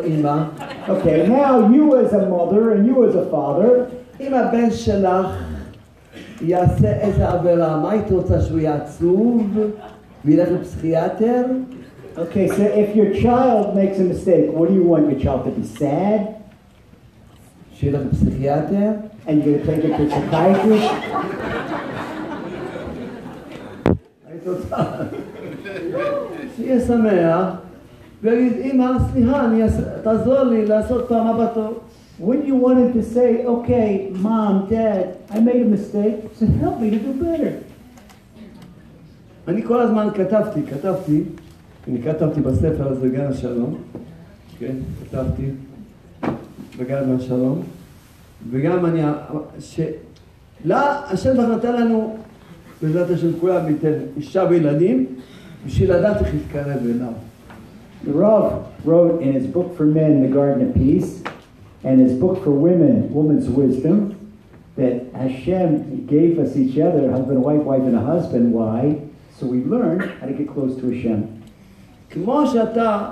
Okay, 0.89 1.27
now 1.29 1.69
you 1.75 1.97
as 1.97 2.13
a 2.13 2.27
mother 2.29 2.73
and 2.73 2.87
you 2.87 3.05
as 3.05 3.15
a 3.17 3.31
father. 3.31 3.91
אם 4.21 4.35
הבן 4.35 4.71
שלך 4.71 5.56
יעשה 6.41 6.93
איזה 6.93 7.29
עבירה, 7.29 7.81
מה 7.81 7.91
היית 7.91 8.11
רוצה 8.11 8.41
שהוא 8.41 8.59
יהיה 8.59 8.75
עצוב 8.75 9.59
וילך 10.25 10.49
לפסיכיאטר? 10.61 11.45
okay, 12.17 12.49
so 12.49 12.63
if 12.63 12.97
your 12.97 13.15
child 13.15 13.77
makes 13.77 13.99
a 13.99 14.05
mistake, 14.05 14.51
what 14.51 14.69
do 14.69 14.75
you 14.75 14.83
want 14.83 15.11
your 15.11 15.21
child 15.21 15.45
to 15.45 15.51
be 15.51 15.67
sad? 15.79 16.21
שילך 17.75 18.01
לפסיכיאטר? 18.13 18.93
And 19.27 19.45
you're 19.45 19.59
gonna 19.59 19.67
take 19.67 19.85
it 19.85 19.97
to 19.97 20.03
a 20.03 20.11
psychiatrist? 20.11 20.93
היית 24.29 24.47
רוצה 24.47 24.77
שיהיה 26.57 26.81
שמח 26.81 27.55
ויגיד, 28.23 28.53
אמא, 28.61 28.87
סליחה, 29.13 29.47
תעזור 30.03 30.43
לי 30.43 30.67
לעשות 30.67 31.09
פעם 31.09 31.27
הבאה 31.27 31.47
טוב. 31.55 31.79
Wouldn't 32.20 32.46
you 32.46 32.56
want 32.56 32.78
him 32.78 32.94
to 32.94 33.04
say, 33.04 33.46
okay, 33.46 34.10
mom, 34.12 34.70
dad, 34.70 35.18
I 35.32 35.40
made 35.40 35.62
a 35.62 35.66
mistake, 35.66 36.18
so 36.38 36.46
help 36.64 36.80
me 36.80 36.90
to 36.92 37.00
do 37.00 37.14
better? 37.14 37.54
אני 39.48 39.64
כל 39.64 39.80
הזמן 39.80 40.08
כתבתי, 40.16 40.64
כתבתי, 40.64 41.24
אני 41.88 42.02
כתבתי 42.02 42.42
בספר 42.42 42.88
הזה, 42.88 43.10
גן 43.10 43.26
השלום, 43.26 43.76
כן, 44.60 44.76
כתבתי 45.02 45.44
בגן 46.80 47.16
השלום, 47.16 47.62
וגם 48.52 48.86
אני, 48.86 49.02
ש... 49.60 49.80
לא, 50.66 50.78
השם 51.06 51.38
ברוך 51.38 51.50
נתן 51.50 51.82
לנו, 51.82 52.18
בעזרת 52.82 53.10
השם 53.10 53.40
כולם 53.40 53.66
ניתן 53.66 53.94
אישה 54.18 54.46
וילדים, 54.50 55.06
בשביל 55.66 55.94
לדעת 55.94 56.22
איך 56.22 56.34
להתקרב 56.34 56.80
אליו. 56.86 57.14
The 58.04 58.14
Rav 58.14 58.66
wrote 58.86 59.22
in 59.22 59.34
his 59.34 59.46
book 59.46 59.78
for 59.78 59.86
men, 59.86 60.24
The 60.24 60.34
Garden 60.34 60.62
of 60.68 60.74
Peace, 60.74 61.22
and 61.86 62.00
his 62.00 62.14
book 62.14 62.44
for 62.44 62.52
women, 62.52 63.14
Woman's 63.14 63.50
Wisdom, 63.50 64.18
that 64.78 65.14
Hashem 65.14 66.06
gave 66.06 66.40
us 66.40 66.56
each 66.56 66.78
other, 66.80 67.12
husband, 67.12 67.44
wife, 67.44 67.62
wife, 67.62 67.82
and 67.82 67.96
a 67.96 68.02
husband. 68.02 68.54
Why? 68.54 69.02
So 69.38 69.46
we 69.46 69.64
learn 69.64 70.00
how 70.00 70.28
to 70.28 70.34
get 70.34 70.48
close 70.54 70.76
to 70.82 70.90
Hashem. 70.92 71.28
כמו 72.10 72.48
שאתה 72.48 73.10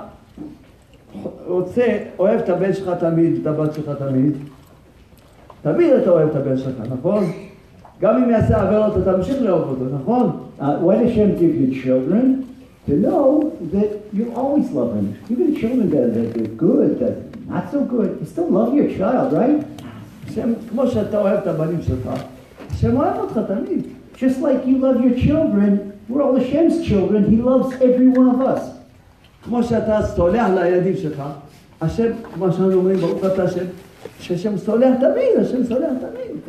רוצה, 1.46 1.98
אוהב 2.18 2.40
את 2.40 2.48
הבן 2.48 2.72
שלך 2.72 2.90
תמיד, 3.00 3.32
את 3.40 3.46
הבת 3.46 3.74
שלך 3.74 3.90
תמיד, 3.98 4.32
תמיד 5.62 5.90
אתה 5.92 6.10
אוהב 6.10 6.28
את 6.28 6.36
הבן 6.36 6.58
שלך, 6.58 6.82
נכון? 6.90 7.24
גם 8.00 8.22
אם 8.22 8.30
יעשה 8.30 8.62
עבירות 8.62 8.96
אתה 8.96 9.16
תמשיך 9.16 9.42
לאהוב 9.42 9.68
אותו, 9.68 9.84
נכון? 9.94 10.30
Uh, 10.58 10.62
why 10.62 10.96
does 10.96 11.08
Hashem 11.08 11.36
give 11.36 11.54
you 11.54 11.82
children? 11.82 12.46
To 12.86 12.92
know 12.92 13.56
that 13.72 13.90
you 14.12 14.32
always 14.34 14.70
love 14.70 14.94
them. 14.94 15.18
Even 15.30 15.54
the 15.54 15.60
children 15.60 15.90
that, 15.90 16.14
that 16.14 16.42
are 16.42 16.54
good, 16.66 16.98
that 16.98 17.23
not 17.47 17.71
so 17.71 17.83
good, 17.85 18.17
you 18.19 18.25
still 18.25 18.49
love 18.49 18.73
your 18.73 18.89
child, 18.97 19.33
right? 19.33 19.63
Just 24.17 24.39
like 24.39 24.65
you 24.65 24.77
love 24.77 25.01
your 25.03 25.13
children, 25.17 25.93
we're 26.07 26.21
all 26.21 26.35
Hashem's 26.37 26.85
children, 26.87 27.29
He 27.29 27.37
loves 27.37 27.73
every 27.81 28.07
one 28.07 28.29
of 28.29 28.41
us. 28.41 28.71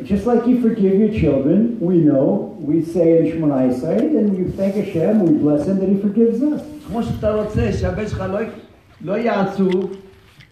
Just 0.03 0.25
like 0.25 0.47
you 0.47 0.61
forgive 0.61 0.99
your 0.99 1.09
children, 1.19 1.77
we 1.79 1.97
know, 1.97 2.55
we 2.59 2.83
say 2.83 3.19
in 3.19 3.25
Shemoneh 3.33 3.69
Esrei, 3.73 4.17
and 4.17 4.37
you 4.37 4.49
thank 4.51 4.75
Hashem, 4.75 5.19
we 5.25 5.33
bless 5.37 5.67
Him 5.67 5.79
that 5.79 5.89
He 5.89 5.99
forgives 5.99 6.41
us. 6.41 6.61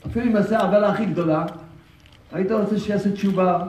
אפילו 0.08 0.26
אם 0.26 0.36
יעשה 0.36 0.58
העבירה 0.60 0.90
הכי 0.90 1.06
גדולה, 1.06 1.46
היית 2.34 2.52
רוצה 2.52 2.80
שיעשה 2.80 3.12
תשובה. 3.12 3.68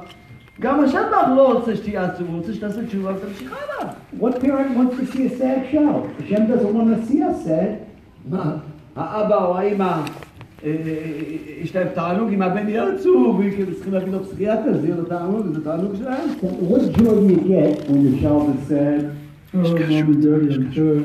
גם 0.60 0.80
השם 0.80 1.02
ברוך 1.10 1.28
לא 1.36 1.52
רוצה 1.52 1.76
שתהיה 1.76 2.04
עצוב, 2.04 2.28
הוא 2.28 2.38
רוצה 2.38 2.54
שתעשה 2.54 2.86
תשובה 2.86 3.12
ותמשיך 3.16 3.52
הלאה. 3.52 3.92
What 4.20 4.40
parent 4.40 4.76
wants 4.76 4.96
to 5.00 5.16
see 5.16 5.26
a 5.26 5.38
sad 5.38 5.70
child? 5.72 6.04
Hashem 6.20 6.46
doesn't 6.46 6.74
want 6.74 6.88
to 6.96 7.12
see 7.12 7.22
us 7.22 7.46
sad. 7.46 7.86
מה, 8.30 8.56
האבא 8.96 9.44
או 9.44 9.58
האמא, 9.58 9.84
אה, 9.84 10.00
אה, 10.64 10.72
יש 11.62 11.76
להם 11.76 11.88
תענוג 11.94 12.32
אם 12.32 12.42
הבן 12.42 12.68
יהיה 12.68 12.88
עצוב, 12.94 13.40
וכאילו 13.40 13.74
צריכים 13.74 13.92
להביא 13.92 14.12
לו 14.12 14.24
פסיכיאטר, 14.24 14.78
זה 14.80 14.86
יהיה 14.86 14.96
לו 14.96 15.04
תענוג, 15.04 15.46
זה 15.52 15.64
תענוג 15.64 15.94
שלהם. 15.96 16.28
What 16.42 16.98
joy 16.98 17.30
you 17.30 17.36
get 17.36 17.88
when 17.88 18.00
your 18.06 18.20
child 18.22 18.56
is 18.56 18.68
sad? 18.68 19.10
Oh, 19.54 19.58
I'm. 19.58 21.02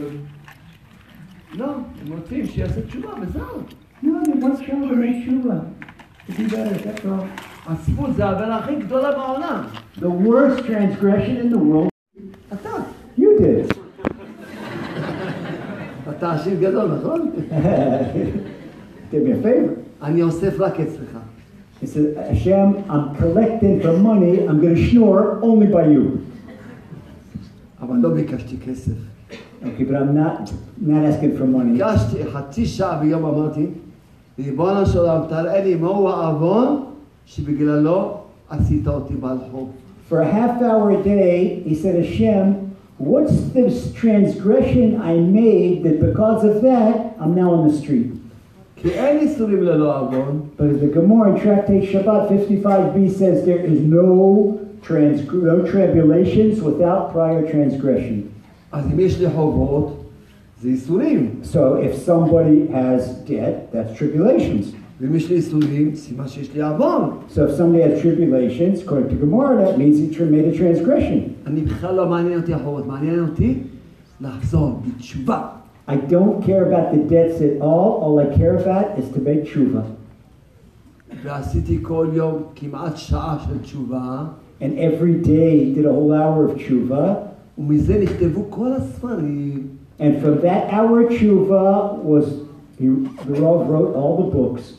לא, 1.58 1.66
הם 1.66 2.14
רוצים 2.14 2.46
שיעשה 2.48 2.82
תשובה 2.82 3.10
וזהו. 3.22 3.62
No, 4.03 4.23
they 4.25 4.33
want 4.33 4.67
child 4.67 4.89
to 4.91 4.97
make 4.97 5.25
tshuva. 5.25 5.73
To 6.27 6.33
be 6.33 6.45
better, 6.49 6.75
that's 6.75 7.05
all. 7.05 7.27
עצבות 7.67 8.15
זה 8.17 8.25
העבירה 8.25 8.57
הכי 8.59 8.77
גדולה 8.77 9.13
בעולם. 9.13 9.65
The 9.99 10.11
worst 10.11 10.67
transgression 10.67 11.37
in 11.43 11.51
the 11.51 11.59
world, 11.59 11.89
אתה. 12.53 12.71
you 13.19 13.39
did. 13.41 13.77
אתה 16.11 16.33
עשיר 16.33 16.61
גדול, 16.61 16.91
נכון? 16.99 17.31
Do 19.11 19.15
me 19.15 19.33
a 19.33 19.43
favor. 19.43 19.71
אני 20.03 20.23
אוסף 20.23 20.61
רק 20.61 20.81
אצלך. 20.81 21.19
He 21.83 21.87
said, 21.87 22.17
Hashem, 22.17 22.85
I'm 22.89 23.15
collecting 23.17 23.81
for 23.83 23.93
money, 23.99 24.47
I'm 24.49 24.61
going 24.61 24.77
to 24.77 24.91
snore 24.91 25.39
only 25.43 25.67
by 25.67 25.87
you. 25.87 26.19
אבל 27.81 27.97
לא 27.97 28.09
ביקשתי 28.09 28.57
כסף. 28.67 28.93
Okay, 29.63 29.85
but 29.85 29.95
I'm 29.97 30.15
not 30.15 30.53
not 30.87 31.05
asking 31.05 31.37
for 31.39 31.45
money. 31.45 31.73
ביקשתי 31.73 32.25
חצי 32.33 32.67
שעה 32.67 33.01
ביום 33.01 33.25
אמרתי, 33.25 33.67
ריבונו 34.41 34.87
של 34.87 34.99
עולם, 34.99 35.21
תראה 35.29 35.65
לי 35.65 35.75
מהו 35.75 36.09
העוון 36.09 36.83
שבגללו 37.27 38.13
עשית 38.51 38.89
אותי 38.89 39.15
בעל 39.15 39.39
חוב. 39.53 39.71
For 40.11 40.21
a 40.21 40.25
half 40.25 40.63
hour 40.63 40.91
a 40.91 41.03
day, 41.03 41.63
he 41.67 41.75
said, 41.75 41.95
Hashem, 42.05 42.77
what's 42.99 43.37
this 43.57 43.93
transgression 43.93 45.01
I 45.03 45.15
made 45.17 45.83
that 45.85 45.99
because 46.01 46.45
of 46.45 46.63
that, 46.63 46.95
I'm 47.21 47.35
now 47.35 47.51
on 47.55 47.69
the 47.69 47.75
street? 47.75 48.13
כי 48.77 48.89
אין 48.91 49.19
איסורים 49.19 49.63
ללא 49.63 49.99
עוון, 50.01 50.41
But 50.57 50.67
as 50.71 50.81
the 50.81 50.87
Gemara 50.87 51.35
in 51.35 51.41
Tractate 51.41 51.85
Shabbat 51.93 52.29
55b 52.29 53.11
says, 53.11 53.45
there 53.45 53.65
is 53.73 53.81
no, 53.81 54.61
trans- 54.83 55.25
no 55.33 55.63
tribulations 55.73 56.63
without 56.63 57.13
prior 57.13 57.43
transgression. 57.51 58.23
אז 58.73 58.85
אם 58.95 59.01
יש 59.01 59.21
לי 59.21 59.31
חובות, 59.31 60.00
זה 60.63 60.69
איסורים. 60.69 61.31
So 61.43 61.57
if 61.57 61.95
somebody 62.09 62.73
has 62.73 63.29
debt, 63.29 63.73
that's 63.73 63.99
tribulations. 63.99 64.75
ואם 65.01 65.15
יש 65.15 65.31
לי 65.31 65.37
איסורים, 65.37 65.95
סימן 65.95 66.29
שיש 66.29 66.55
לי 66.55 66.63
עוון. 66.63 67.11
So 67.31 67.35
if 67.35 67.59
somebody 67.59 67.83
has 67.83 68.01
tribulations, 68.03 68.83
according 68.83 69.09
to 69.11 69.17
Gemara, 69.25 69.67
that 69.67 69.79
means 69.79 69.99
he 69.99 70.09
tra- 70.17 70.27
made 70.27 70.47
a 70.55 70.57
transgression. 70.57 71.21
אני 71.47 71.61
בכלל 71.61 71.95
לא 71.95 72.09
מעניין 72.09 72.41
אותי 72.41 72.55
החובות, 72.55 72.87
מעניין 72.87 73.21
אותי 73.21 73.55
לחזור 74.21 74.81
בתשובה. 74.87 75.49
I 75.89 75.95
don't 76.11 76.43
care 76.43 76.65
about 76.71 76.93
the 76.95 77.03
debts 77.15 77.41
at 77.41 77.61
all. 77.61 77.91
All 78.03 78.19
I 78.19 78.37
care 78.39 78.57
about 78.57 78.99
is 78.99 79.09
to 79.15 79.21
make 79.21 79.45
tshuva. 79.45 79.83
ועשיתי 81.23 81.79
כל 81.83 82.07
יום 82.13 82.43
כמעט 82.55 82.97
שעה 82.97 83.39
של 83.49 83.59
תשובה, 83.63 84.25
And 84.61 84.73
every 84.79 85.27
day 85.27 85.75
did 85.75 85.85
a 85.85 85.93
whole 85.93 86.13
hour 86.13 86.47
of 86.49 86.59
tshuva. 86.59 87.15
ומזה 87.59 87.99
נכתבו 88.03 88.45
כל 88.51 88.73
הספרים. 88.73 89.67
And 90.02 90.20
from 90.20 90.42
that 90.42 90.74
hour, 90.74 91.04
tshuva 91.04 92.00
was, 92.00 92.26
he, 92.80 92.90
wrote 92.90 93.94
all 93.96 94.18
the 94.24 94.30
books. 94.36 94.74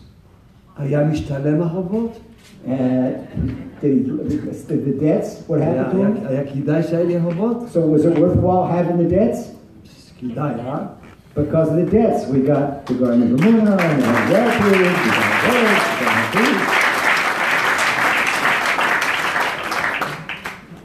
היה 0.78 1.04
משתלם 1.04 1.62
החובות? 1.62 2.20
The, 2.64 3.88
the 4.68 4.96
debts, 5.00 5.42
what 5.48 5.60
happened 5.60 5.92
to 5.92 5.98
him? 6.04 7.68
So 7.68 7.80
was 7.86 8.04
it 8.04 8.18
worthwhile 8.18 8.66
having 8.66 8.98
the 8.98 9.08
debts? 9.08 9.50
Because 11.34 11.68
of 11.70 11.76
the 11.76 11.86
debts, 11.90 12.26
we 12.26 12.40
got 12.42 12.86
the 12.86 12.94
Garden 12.94 13.34
of 13.34 13.40
Emunah, 13.40 13.80
and 13.80 14.02
the 14.02 14.08
Refuge, 14.34 14.86
and 15.48 15.66
the 16.34 16.42
Refuge, 16.42 16.82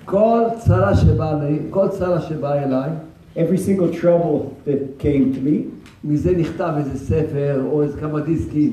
כל 0.05 0.43
צרה 0.57 0.95
שבאה 0.95 1.33
לי, 1.33 1.59
כל 1.69 1.89
צרה 1.89 2.21
שבאה 2.21 2.63
אליי, 2.63 2.89
Every 3.36 3.56
single 3.58 3.90
trouble 4.00 4.38
that 4.66 4.98
came 5.02 5.32
to 5.34 5.40
me, 5.46 5.56
מזה 6.04 6.36
נכתב 6.36 6.72
איזה 6.78 6.98
ספר 6.98 7.62
או 7.70 7.82
איזה 7.82 8.00
כמה 8.00 8.20
דיסקים. 8.20 8.72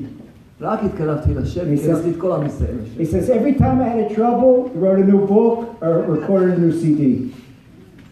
רק 0.60 0.80
התקרבתי 0.84 1.34
לשם, 1.34 1.68
ניסה- 1.68 1.86
כנסתי 1.86 2.10
את 2.10 2.16
כל 2.18 2.32
עם 2.32 2.46
ישראל. 2.46 2.74
לשם. 3.00 3.00
he 3.02 3.24
says, 3.24 3.30
every 3.30 3.58
time 3.60 3.80
I 3.80 3.88
had 3.88 4.12
a 4.12 4.14
trouble, 4.14 4.70
he 4.74 4.78
wrote 4.78 4.98
a 4.98 5.10
new 5.12 5.26
book 5.26 5.82
or 5.82 6.14
recorded 6.16 6.58
a 6.58 6.60
new 6.60 6.72
CD. 6.72 7.02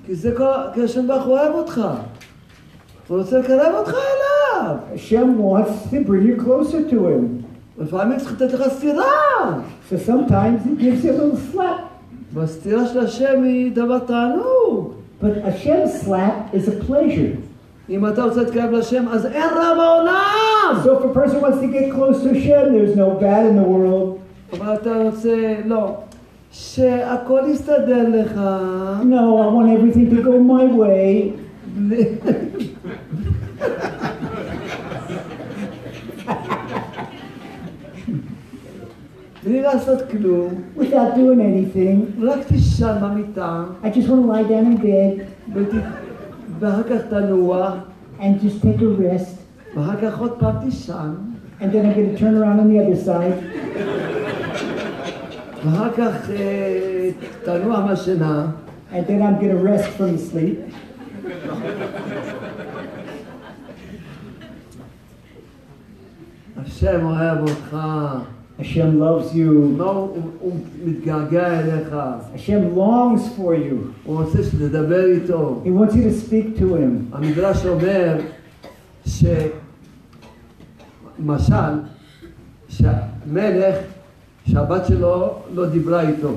כי 0.06 0.14
זה 0.14 0.32
כל, 0.36 0.44
כי 0.74 0.82
השם 0.82 1.06
ברוך 1.06 1.24
הוא 1.24 1.32
אוהב 1.38 1.54
אותך. 1.54 1.80
הוא 3.08 3.18
רוצה 3.18 3.38
לקרב 3.38 3.74
אותך 3.78 3.90
אליו. 3.94 4.76
Hashem 4.94 5.38
wants 5.40 5.90
to 5.92 6.08
bring 6.08 6.24
you 6.26 6.44
closer 6.44 6.90
to 6.90 6.94
him. 6.94 7.24
לפעמים 7.78 8.18
צריך 8.18 8.32
לתת 8.42 8.52
לך 8.54 8.62
סטירה. 8.68 9.04
So 9.90 9.94
sometimes 10.08 10.64
he 10.66 10.82
gives 10.82 11.04
you 11.04 11.10
a 11.10 11.18
little 11.20 11.54
slap. 11.56 11.80
והסטירה 12.34 12.86
של 12.86 12.98
השם 13.00 13.42
היא 13.42 13.72
דבר 13.74 13.98
תענוג. 13.98 14.92
But 15.22 15.42
Hashem's 15.44 16.00
slap 16.00 16.54
is 16.54 16.68
a 16.68 16.84
pleasure. 16.86 17.36
אם 17.90 18.06
אתה 18.06 18.22
רוצה 18.22 18.42
להתקרב 18.42 18.70
לשם, 18.70 19.08
אז 19.08 19.26
אין 19.26 19.50
רע 19.56 19.74
בעולם. 19.74 20.08
העולם. 20.08 20.84
So 20.84 20.98
if 20.98 21.04
a 21.04 21.14
person 21.14 21.40
wants 21.40 21.60
to 21.60 21.66
get 21.66 21.90
close 21.92 22.22
to 22.22 22.28
Hashem, 22.34 22.72
there's 22.72 22.96
no 22.96 23.10
bad 23.20 23.46
in 23.46 23.56
the 23.56 23.68
world. 23.68 24.18
אבל 24.52 24.74
אתה 24.74 25.02
רוצה, 25.02 25.54
לא, 25.64 25.94
שהכל 26.52 27.40
יסתדר 27.48 28.08
לך. 28.08 28.40
No, 29.02 29.38
I 29.42 29.46
want 29.46 29.68
everything 29.78 30.10
to 30.10 30.22
go 30.22 30.38
my 30.38 30.66
way. 30.80 31.32
בלי- 39.44 39.52
בלי 39.52 39.62
לעשות 39.62 39.98
כלום, 40.10 40.62
Without 40.78 41.14
doing 41.16 41.40
anything. 41.40 42.22
רק 42.26 42.44
תישן 42.46 42.96
במיטה, 43.02 43.64
I 43.82 43.86
just 43.86 44.08
want 44.08 44.22
to 44.22 44.32
lie 44.32 44.48
down 44.50 44.66
in 44.72 44.82
bed 44.82 45.22
ות- 45.54 45.74
ואחר 46.60 46.82
כך 46.82 47.00
תנוח, 47.10 47.72
and 48.20 48.22
just 48.42 48.62
take 48.64 48.80
a 48.80 49.00
rest. 49.02 49.36
ואחר 49.76 49.96
כך 50.02 50.18
עוד 50.18 50.32
פעם 50.38 50.54
תישן, 50.64 51.10
And 51.60 51.64
then 51.72 51.84
I'm 51.86 51.94
going 51.94 52.14
to 52.14 52.18
turn 52.20 52.34
around 52.40 52.58
on 52.60 52.68
the 52.72 52.78
other 52.84 53.00
side. 53.06 53.38
ואחר 55.64 55.90
כך 55.96 56.30
אה, 56.30 57.10
תנוח 57.44 57.78
מהשינה, 57.78 58.46
And 58.92 59.06
then 59.08 59.20
I'm 59.22 59.40
going 59.40 59.52
to 59.56 59.62
rest 59.72 59.88
from 59.98 60.16
the 60.16 60.18
sleep. 60.32 60.74
השם 66.56 67.04
אוהב 67.06 67.38
אותך, 67.40 67.76
Hashem 68.62 68.98
loves 68.98 69.32
you. 69.34 69.76
לא, 69.76 69.90
הוא, 69.90 70.22
הוא 70.40 70.52
מתגעגע 70.84 71.60
אליך, 71.60 71.96
Hashem 72.34 72.76
longs 72.76 73.20
for 73.38 73.54
you. 73.54 73.76
הוא 74.04 74.22
רוצה 74.22 74.42
שתדבר 74.42 75.04
איתו. 75.04 75.62
He 75.64 75.68
wants 75.68 75.94
you 75.94 76.02
to 76.02 76.12
speak 76.26 76.58
to 76.58 76.74
him. 76.74 77.12
המדרש 77.12 77.66
אומר 77.66 78.16
שמשל, 79.06 79.52
שהמלך, 82.68 83.76
שהבת 84.44 84.86
שלו 84.86 85.34
לא 85.54 85.66
דיברה 85.66 86.08
איתו. 86.08 86.30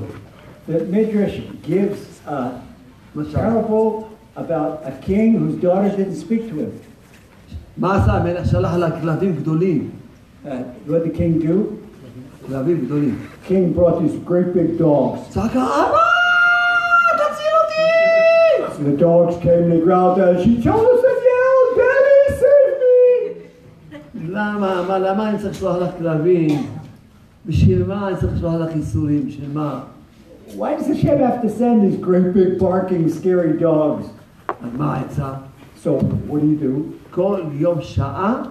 The 0.68 0.72
Midrash 0.92 1.40
gives 1.66 2.28
a 2.28 2.32
משל. 3.16 3.34
parable 3.34 4.08
about 4.36 4.80
a 4.84 4.92
king 5.06 5.38
whose 5.38 5.56
daughter 5.60 5.90
didn't 5.96 6.14
speak 6.14 6.48
to 6.50 6.54
him. 6.54 6.70
מה 7.76 8.02
עשה 8.02 8.12
המלך? 8.12 8.46
שלח 8.46 8.74
לה 8.74 9.00
כלבים 9.00 9.36
גדולים. 9.36 9.90
Uh, 10.44 10.48
what 10.86 11.04
did 11.04 11.04
the 11.04 11.10
king 11.18 11.40
do? 11.40 11.75
כלבים 12.46 12.84
גדולים. 12.84 13.18
King 13.48 13.72
brought 13.72 13.98
these 14.00 14.16
great 14.28 14.54
big 14.54 14.78
dogs. 14.78 15.18
צעקה, 15.28 15.64
אבא! 15.64 15.98
תציל 17.16 17.54
אותי! 17.62 18.74
So 18.76 18.82
the 18.84 18.96
dogs 18.96 19.36
came, 19.44 19.68
they 19.70 19.80
growled 19.86 20.18
at 20.18 20.36
her. 20.36 20.42
She 20.44 20.62
told 20.62 20.86
us 20.94 21.02
and 21.10 21.20
yelled, 21.30 21.70
Daddy, 21.80 22.20
save 22.40 22.74
me! 22.82 23.04
למה? 24.28 24.82
מה, 24.88 24.98
למה 24.98 25.30
אני 25.30 25.38
צריך 25.38 25.50
לשלוח 25.50 25.76
לך 25.76 25.90
כלבים? 25.98 26.66
בשביל 27.46 27.84
מה 27.84 28.08
אני 28.08 28.16
צריך 28.16 28.32
לשלוח 28.34 28.54
לך 28.54 28.70
איסורים? 28.76 29.26
בשביל 29.26 29.50
מה? 29.54 29.80
Why 30.56 30.76
does 30.76 30.86
Hashem 30.86 31.18
have 31.18 31.40
to 31.42 31.48
send 31.48 31.76
these 31.84 31.96
great 31.96 32.34
big 32.34 32.58
barking, 32.58 33.08
scary 33.08 33.58
dogs? 33.60 34.06
אז 34.48 34.70
מה 34.78 34.96
העצה? 34.96 35.32
So 35.84 35.88
what 36.28 36.40
do 36.40 36.46
you 36.46 36.58
do? 36.62 36.92
כל 37.10 37.40
יום 37.52 37.80
שעה, 37.80 38.42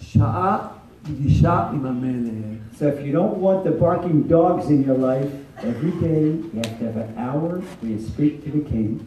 שעה 0.00 0.58
פגישה 1.02 1.66
עם 1.72 1.86
המלך. 1.86 2.55
So 2.76 2.86
if 2.86 3.04
you 3.04 3.12
don't 3.12 3.36
want 3.38 3.64
the 3.64 3.70
barking 3.70 4.22
dogs 4.22 4.66
in 4.74 4.84
your 4.84 4.96
life, 4.96 5.30
every 5.58 5.92
day 6.06 6.22
you 6.52 6.60
have 6.64 6.78
to 6.78 6.84
have 6.88 6.96
an 6.96 7.14
hour 7.18 7.50
where 7.80 7.90
you 7.92 8.00
speak 8.00 8.44
to 8.44 8.50
the 8.50 8.64
king. 8.72 9.00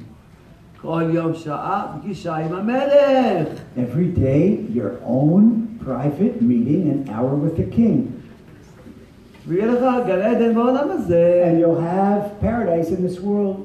כל 0.82 1.04
יום 1.14 1.34
שעה 1.34 1.98
פגישה 2.02 2.36
עם 2.36 2.54
המלך. 2.54 3.48
Every 3.78 4.20
day 4.20 4.76
your 4.78 4.92
own 5.06 5.44
private 5.86 6.42
meeting, 6.42 6.84
an 6.90 7.10
hour 7.10 7.36
with 7.36 7.58
the 7.58 7.76
king. 7.76 8.12
ויהיה 9.48 9.66
לך 9.66 10.08
גן 10.08 10.22
עדן 10.22 10.56
בעולם 10.56 10.88
הזה. 10.92 11.44
And 11.46 11.60
you'll 11.60 11.82
have 11.82 12.42
paradise 12.42 12.90
in 12.90 13.08
this 13.08 13.20
world. 13.20 13.58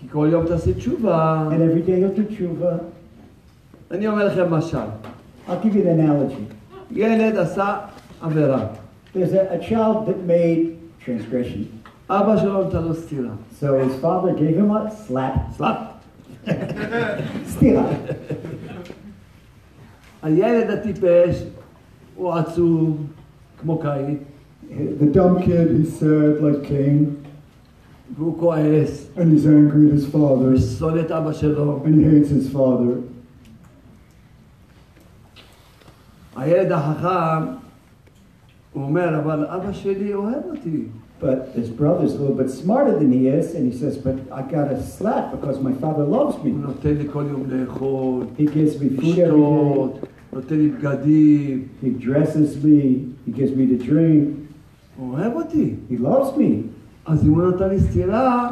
כי 0.00 0.06
כל 0.10 0.28
יום 0.32 0.46
תעשי 0.46 0.74
תשובה. 0.74 1.48
And 1.50 1.60
every 1.60 1.88
day 1.88 2.00
you'll 2.00 2.18
do 2.18 2.32
tshuva. 2.32 2.74
אני 3.90 4.08
אומר 4.08 4.26
לכם 4.26 4.50
משל. 4.54 4.78
I'll 5.48 5.52
give 5.64 5.74
you 5.74 5.82
an 5.82 6.00
analogy. 6.00 6.54
ילד 6.90 7.36
עשה 7.36 7.76
עבירה. 8.20 8.66
There's 9.14 9.32
a, 9.32 9.42
a 9.50 9.58
child 9.58 10.06
that 10.06 10.18
made 10.26 10.76
transgression. 11.04 11.64
אבא 12.10 12.36
שלו 12.36 12.64
נתן 12.68 12.82
לו 12.82 12.94
סטירה. 12.94 13.30
So 13.60 13.64
his 13.78 13.94
father 14.02 14.32
gave 14.34 14.56
him 14.56 14.70
a 14.70 14.90
slap. 14.90 15.56
סלאפ. 15.56 15.76
Stila. 17.48 17.82
הילד 20.22 20.70
הטיפש 20.70 21.42
הוא 22.14 22.32
עצוב, 22.32 23.06
כמו 23.60 23.78
קין, 23.78 24.18
The 25.00 25.06
dumb 25.16 25.42
kid, 25.42 25.68
he's 25.78 25.98
sad 25.98 26.40
like 26.42 26.62
Cain, 26.68 27.16
והוא 28.16 28.38
כועס, 28.38 29.06
and 29.16 29.32
he's 29.32 29.46
angry 29.46 29.88
at 29.88 29.92
his 29.92 30.06
father, 30.12 30.54
ושונא 30.54 31.00
את 31.00 31.10
אבא 31.10 31.32
שלו. 31.32 31.82
and 31.84 31.94
he 31.94 32.04
hates 32.04 32.30
his 32.30 32.52
father. 32.52 33.00
הילד 36.36 36.72
החכם, 36.72 37.46
הוא 38.74 38.82
אומר, 38.84 39.18
אבל 39.18 39.46
אבא 39.46 39.72
שלי 39.72 40.14
אוהב 40.14 40.42
אותי. 40.50 40.84
But 41.22 41.52
his 41.54 41.68
brother's 41.68 42.14
a 42.14 42.18
little 42.22 42.34
bit 42.34 42.50
smarter 42.50 42.94
than 42.98 43.12
he 43.12 43.28
is, 43.28 43.54
and 43.54 43.70
he 43.70 43.78
says, 43.78 43.98
But 43.98 44.16
I 44.32 44.40
got 44.40 44.66
a 44.72 44.82
slap 44.82 45.32
because 45.32 45.60
my 45.60 45.74
father 45.82 46.04
loves 46.04 46.36
הוא 46.36 46.44
me. 46.44 46.50
נותן 46.66 46.94
לי 46.96 47.04
כל 47.12 47.24
יום 47.30 47.42
לאכול, 47.50 48.24
He 48.38 48.46
gives 48.46 48.80
me 48.80 48.88
food 49.00 49.18
every 49.18 49.18
day, 49.18 49.22
לשתות, 49.22 50.06
נותן 50.32 50.54
לי 50.54 50.68
בגדים, 50.68 51.64
he 51.82 51.88
dresses 52.04 52.64
me, 52.64 53.04
he 53.26 53.32
gives 53.32 53.52
me 53.54 53.66
to 53.66 53.84
drink, 53.88 54.24
הוא 54.96 55.12
אוהב 55.12 55.32
אותי. 55.34 55.74
he 55.90 55.94
loves 56.02 56.38
me. 56.38 56.52
אז 57.06 57.24
אם 57.26 57.30
הוא 57.30 57.42
נתן 57.42 57.68
לי 57.68 57.80
סטירה, 57.80 58.50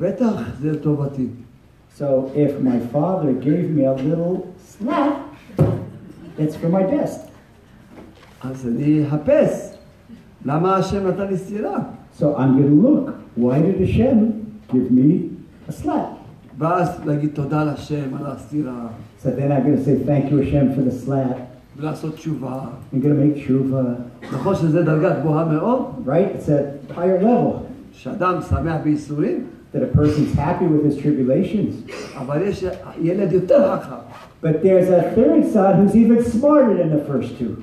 בטח 0.00 0.32
זה 0.60 0.72
לטובתי. 0.72 1.26
So 1.98 2.30
if 2.34 2.52
my 2.62 2.78
father 2.92 3.32
gave 3.32 3.70
me 3.76 3.84
a 3.84 3.94
little 4.08 4.36
slap, 4.72 5.16
it's 6.38 6.56
for 6.56 6.68
my 6.68 6.84
best. 6.84 7.20
אז 8.44 8.68
אני 8.68 9.06
אחפש. 9.08 9.76
למה 10.44 10.76
השם 10.76 11.06
נתן 11.06 11.26
לי 11.26 11.36
סטירה? 11.36 11.78
So 12.18 12.22
I'm 12.22 12.56
going 12.56 12.68
to 12.68 12.88
look. 12.88 13.10
Why 13.36 13.58
did 13.60 13.80
Hashem 13.80 14.16
give 14.72 14.90
me 14.90 15.30
a 15.68 15.72
slap? 15.72 16.16
ואז 16.58 16.88
להגיד 17.06 17.30
תודה 17.34 17.64
להשם 17.64 18.14
על 18.18 18.26
הסטירה, 18.26 18.86
So 19.22 19.26
then 19.26 19.52
I'm 19.52 19.62
going 19.64 19.76
to 19.76 19.84
say, 19.84 19.96
Thank 20.06 20.30
you, 20.30 20.38
Hashem, 20.38 20.74
for 20.74 20.82
the 20.82 21.06
slap. 21.06 21.36
ולעשות 21.76 22.14
תשובה. 22.14 22.60
I'm 22.92 23.00
going 23.00 23.14
to 23.14 23.14
make 23.14 23.46
tshuva. 23.48 23.84
נכון 24.32 24.54
שזו 24.56 24.82
דרגה 24.82 25.20
גבוהה 25.20 25.44
מאוד, 25.44 25.84
Right? 26.06 26.36
It's 26.36 26.48
a 26.48 26.92
higher 26.94 27.22
level. 27.22 27.56
שאדם 27.92 28.38
שמח 28.50 28.76
בייסורים, 28.84 29.44
That 29.72 29.82
a 29.82 29.96
person's 29.98 30.34
happy 30.34 30.66
with 30.66 30.84
his 30.84 30.96
tribulations. 31.02 31.92
אבל 32.18 32.42
יש 32.42 32.64
ילד 33.02 33.32
יותר 33.32 33.76
חכם. 33.76 33.94
But 34.42 34.62
there's 34.62 34.88
a 34.88 35.02
third 35.14 35.52
son 35.52 35.72
who's 35.76 35.94
even 35.94 36.24
smarter 36.24 36.74
than 36.80 36.90
the 36.90 37.04
first 37.12 37.38
two. 37.38 37.62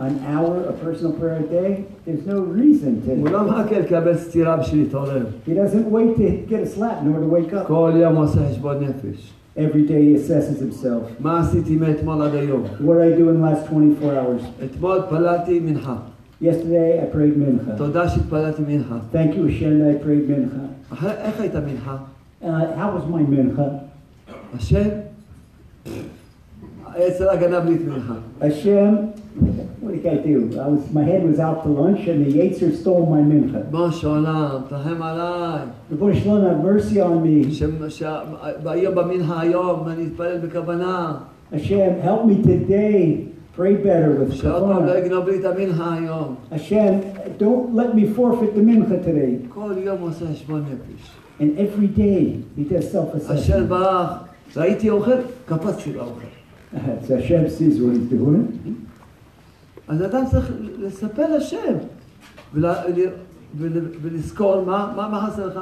an 0.00 0.14
hour 0.26 0.54
of 0.68 0.74
personal 0.82 1.12
prayer 1.20 1.38
a 1.38 1.48
day, 1.60 1.84
there's 2.06 2.26
no 2.26 2.38
reason 2.60 3.08
הוא 3.18 3.28
to. 3.28 3.30
לא 3.32 3.44
מחכה 3.44 3.78
לקבל 3.78 4.16
סטירה 4.16 4.56
בשביל 4.56 4.80
להתעורר. 4.82 5.24
He 5.46 5.50
doesn't 5.50 5.92
wait 5.92 6.16
to 6.18 6.50
get 6.50 6.60
a 6.62 6.78
slap 6.78 7.02
in 7.02 7.08
order 7.14 7.24
to 7.24 7.28
wake 7.28 7.52
up. 7.54 7.66
כל 7.66 7.92
יום 7.96 8.14
הוא 8.16 8.24
עושה 8.24 8.40
חשבון 8.50 8.76
נפש. 8.84 9.32
Every 9.56 9.86
day 9.88 10.02
he 10.08 10.16
assesses 10.16 10.60
himself. 10.60 11.20
מה 11.20 11.40
עשיתי 11.40 11.76
מאתמול 11.76 12.22
עד 12.22 12.34
היום? 12.34 12.62
What 12.64 12.94
did 12.94 13.14
I 13.14 13.18
do 13.18 13.28
in 13.28 13.40
the 13.40 13.44
last 13.44 13.66
24 13.70 14.12
hours? 14.14 14.64
אתמול 14.64 14.98
התפללתי 14.98 15.60
מנחה. 15.60 15.96
Yesterday 16.42 16.44
I 17.02 17.14
prayed 17.16 17.36
mincha. 17.38 17.76
תודה 17.76 18.08
שהתפללתי 18.08 18.62
מנחה. 18.68 18.96
Thank 19.12 19.34
you, 19.36 19.46
Hashem, 19.46 19.78
that 19.78 20.00
I 20.00 20.04
prayed 20.04 20.30
mincha. 20.30 20.92
אחרי- 20.94 21.10
איך 21.24 21.40
הייתה 21.40 21.60
מנחה? 21.60 21.96
Uh, 22.42 22.46
how 22.46 22.90
was 22.98 23.14
my 23.14 23.22
mincha? 23.34 23.62
השם? 24.56 24.88
היצר 26.94 27.30
הגנב 27.30 27.64
לי 27.68 27.74
את 27.74 27.80
מנחה. 27.88 28.14
Hashem, 28.40 28.94
what 29.39 29.93
did 29.93 30.05
I 30.07 30.17
do? 30.21 30.59
I 30.59 30.67
was, 30.67 30.89
my 30.91 31.03
head 31.03 31.23
was 31.23 31.39
out 31.39 31.63
for 31.63 31.69
lunch, 31.69 32.07
and 32.07 32.25
the 32.25 32.31
Yetzer 32.37 32.75
stole 32.77 33.05
my 33.05 33.21
mincha. 33.21 33.71
Bosh 33.71 34.01
olam, 34.01 34.67
tachem 34.69 34.97
alai. 34.97 35.73
The 35.89 35.95
Bosh 35.95 36.21
Shalom, 36.21 36.45
have 36.45 36.59
mercy 36.59 36.99
on 36.99 37.23
me. 37.23 37.43
Hashem, 41.51 42.01
help 42.01 42.25
me 42.25 42.43
today. 42.43 43.27
Pray 43.53 43.75
better 43.75 44.11
with 44.11 44.39
kavanah. 44.39 46.37
Hashem, 46.51 47.37
don't 47.37 47.73
let 47.73 47.95
me 47.95 48.07
forfeit 48.13 48.55
the 48.55 48.61
mincha 48.61 49.03
today. 49.03 49.45
And 51.39 51.57
every 51.57 51.87
day, 51.87 52.43
he 52.55 52.63
does 52.63 52.91
self-assessment. 52.91 53.69
Hashem 57.09 57.49
sees 57.49 57.81
what 57.81 57.95
he's 57.95 58.09
doing. 58.09 58.88
אז 59.88 60.02
אדם 60.04 60.24
צריך 60.30 60.50
לספר 60.78 61.36
לשם, 61.36 61.74
ול- 62.54 62.66
ול- 63.58 63.88
ולזכור 64.02 64.64
מה, 64.64 64.92
מה, 64.96 65.08
מה 65.08 65.26
חסר 65.30 65.46
לך? 65.46 65.58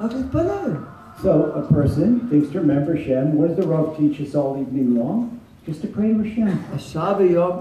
רק 0.00 0.12
להתפלל. 0.12 0.72
So 1.22 1.26
a 1.56 1.72
person 1.72 2.28
thinks 2.30 2.50
to 2.52 2.58
remember 2.60 2.94
Hashem. 2.94 3.38
What 3.38 3.48
does 3.48 3.56
the 3.56 3.66
Rav 3.66 3.96
teach 3.96 4.20
us 4.20 4.34
all 4.34 4.52
evening 4.62 4.94
long? 4.98 5.40
Just 5.66 5.80
to 5.82 5.88
pray 5.88 6.12
to 6.12 6.22
Hashem. 6.22 6.56
השעה 6.74 7.14
ביום, 7.14 7.56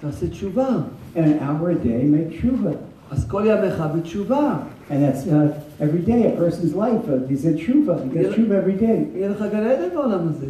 תעשה 0.00 0.28
תשובה. 0.28 0.68
And 1.14 1.18
an 1.18 1.38
hour 1.42 1.70
a 1.70 1.74
day, 1.84 2.04
make 2.04 2.42
tshuva. 2.42 2.74
אז 3.10 3.28
כל 3.28 3.42
ימיך 3.46 3.82
בתשובה. 3.96 4.56
and 4.87 5.01
that's 5.03 5.25
uh, 5.25 5.59
every 5.79 6.01
day 6.01 6.31
a 6.31 6.35
person's 6.37 6.75
life. 6.75 7.09
Uh, 7.09 7.25
he 7.27 7.35
said 7.35 7.55
tshuva. 7.57 8.03
He 8.03 8.09
does 8.21 8.35
tshuva 8.35 8.51
every 8.51 8.73
day. 8.73 9.07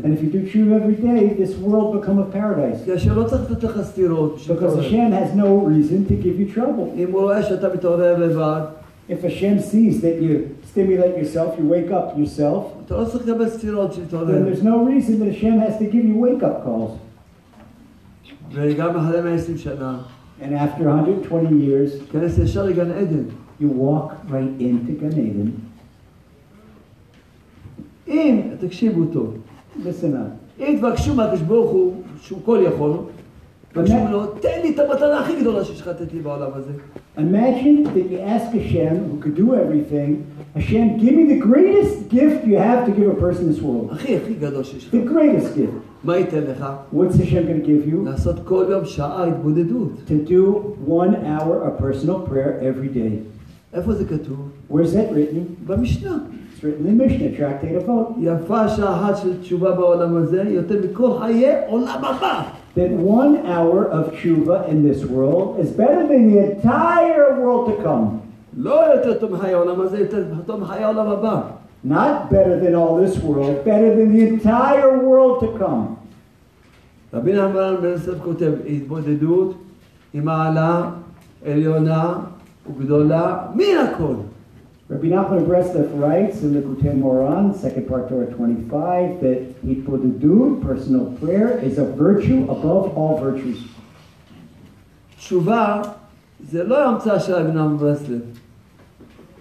And 0.04 0.14
if 0.14 0.22
you 0.22 0.30
do 0.30 0.42
tshuva 0.46 0.76
every 0.82 0.96
day, 0.96 1.30
this 1.36 1.56
world 1.56 1.94
become 2.02 2.20
a 2.20 2.26
paradise. 2.26 2.82
Because 4.48 4.76
Hashem 4.84 5.12
has 5.14 5.34
no 5.34 5.56
reason 5.60 6.06
to 6.08 6.16
give 6.16 6.38
you 6.38 6.52
trouble. 6.52 6.94
If 9.08 9.22
Hashem 9.22 9.62
sees 9.62 10.02
that 10.02 10.20
you 10.22 10.58
stimulate 10.68 11.16
yourself, 11.16 11.58
you 11.60 11.66
wake 11.66 11.92
up 11.92 12.18
yourself, 12.18 12.74
then 14.28 14.44
there's 14.46 14.64
no 14.64 14.84
reason 14.84 15.20
that 15.20 15.32
Hashem 15.32 15.60
has 15.60 15.78
to 15.78 15.86
give 15.86 16.04
you 16.04 16.16
wake-up 16.18 16.64
calls. 16.66 17.00
And 20.42 20.54
after 20.56 20.84
120 20.90 21.56
years, 21.56 22.02
כנס 23.59 23.67
ישר 23.67 23.67
לגן 23.67 23.67
עדן. 23.67 23.67
you 23.67 23.69
walk 23.69 24.13
right 24.31 24.61
into 24.61 24.93
Gan 25.01 25.15
Eden. 25.19 25.51
אם, 28.09 28.41
תקשיבו 28.61 29.05
טוב, 29.05 29.37
Listen 29.77 30.15
up. 30.15 30.61
אם 30.61 30.77
תבקשו 30.81 31.15
מהקדוש 31.15 31.41
ברוך 31.41 31.71
הוא, 31.71 31.95
שהוא 32.23 32.39
כל 32.45 32.59
יכול, 32.63 32.97
תבקשו 33.73 33.95
ממנו, 33.95 34.27
תן 34.27 34.61
לי 34.63 34.75
את 34.75 34.79
המתנה 34.79 35.21
הכי 35.21 35.41
גדולה 35.41 35.65
שיש 35.65 35.81
לך 35.81 35.87
לתת 35.87 36.13
לי 36.13 36.21
בעולם 36.21 36.51
הזה. 36.55 36.73
Imagine 37.19 37.85
that 37.95 38.11
you 38.11 38.19
ask 38.19 38.53
Hashem, 38.53 38.95
who 39.11 39.17
could 39.21 39.37
do 39.37 39.55
everything, 39.55 40.11
Hashem, 40.55 40.99
give 40.99 41.15
me 41.19 41.25
the 41.35 41.41
greatest 41.49 42.09
gift 42.09 42.47
you 42.47 42.57
have 42.57 42.87
to 42.87 42.93
give 42.93 43.09
a 43.09 43.19
person 43.25 43.45
in 43.47 43.53
this 43.53 43.63
world. 43.63 43.93
הכי 43.93 44.17
הכי 44.17 44.35
גדול 44.35 44.65
שיש 44.65 44.89
לך. 44.89 44.95
The 44.95 45.09
greatest 45.09 45.57
gift. 45.57 46.05
מה 46.05 46.17
ייתן 46.17 46.43
לך? 46.43 46.67
What's 46.95 47.17
Hashem 47.17 47.47
going 47.47 47.61
to 47.61 47.67
give 47.67 47.93
you? 47.93 48.05
לעשות 48.05 48.37
כל 48.45 48.65
יום 48.71 48.85
שעה 48.85 49.27
התבודדות. 49.27 49.93
To 50.09 50.29
do 50.29 50.77
one 50.87 51.15
hour 51.27 51.63
of 51.65 51.79
personal 51.79 52.29
prayer 52.31 52.61
every 52.61 52.89
day. 52.89 53.34
Where's 53.76 54.94
that 54.94 55.12
written? 55.12 55.58
במשנה. 55.68 56.18
It's 56.54 56.64
written 56.64 56.86
in 56.88 56.98
Mishnah, 56.98 57.36
Tractate 57.36 57.76
Avot. 57.76 58.16
That 62.76 62.92
one 62.92 63.46
hour 63.46 63.86
of 63.86 64.14
tshuva 64.14 64.70
in 64.70 64.84
this 64.88 65.04
world 65.04 65.60
is 65.60 65.72
better 65.72 66.08
than 66.08 66.32
the 66.32 66.52
entire 66.52 67.42
world 67.42 67.70
to 67.70 67.84
come. 67.84 68.22
Not 71.84 72.30
better 72.32 72.60
than 72.60 72.76
all 72.76 72.96
this 72.98 73.18
world, 73.18 73.66
better 73.66 73.96
than 73.98 74.16
the 74.16 74.26
entire 74.26 74.98
world 75.00 75.42
to 75.42 75.58
come. 75.60 75.98
רבי 77.14 77.34
נחמן 77.34 77.76
בן 77.82 77.88
יוסף 77.88 78.22
כותב, 78.24 78.52
התמודדות 78.68 79.56
עם 80.14 80.28
העלה 80.28 80.90
עליונה 81.46 82.14
Rabbi 84.88 85.08
Nachman 85.08 85.46
Breslov 85.48 86.00
writes 86.00 86.42
in 86.42 86.54
the 86.54 86.62
Likutei 86.62 86.96
Moharan, 86.96 87.56
second 87.56 87.88
part 87.88 88.08
Torah 88.10 88.28
25, 88.28 89.20
that 89.22 89.66
Hitbodedut, 89.66 90.62
personal 90.62 91.12
prayer, 91.18 91.58
is 91.60 91.78
a 91.78 91.86
virtue 91.86 92.44
above 92.50 92.96
all 92.98 93.18
virtues. 93.20 93.58
תשובה 95.18 95.82
זה 96.50 96.64
לא 96.64 96.88
המצאה 96.88 97.20
של 97.20 97.34
רבי 97.34 97.52
נחמן 97.52 97.78
ברסלב. 97.78 98.22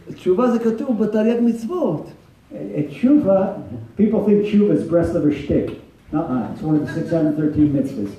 תשובה 0.08 0.50
זה 0.50 0.58
כתוב 0.58 0.98
בתרי"ג 1.02 1.40
מצוות. 1.42 2.06
Uh, 2.52 2.56
tshuva, 2.90 3.62
people 3.96 4.24
think 4.24 4.44
tshuva 4.44 4.74
is 4.74 4.84
Breslov 4.84 5.30
shtick. 5.32 5.80
Uh-uh, 6.12 6.52
it's 6.52 6.62
one 6.62 6.76
of 6.76 6.86
the 6.86 6.92
613 6.92 7.72
mitzvahs. 7.72 8.10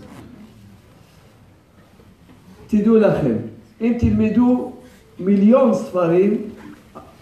תדעו 2.68 2.96
לכם, 2.96 3.36
אם 3.82 3.98
תלמדו 4.00 4.75
מיליון 5.20 5.74
ספרים, 5.74 6.38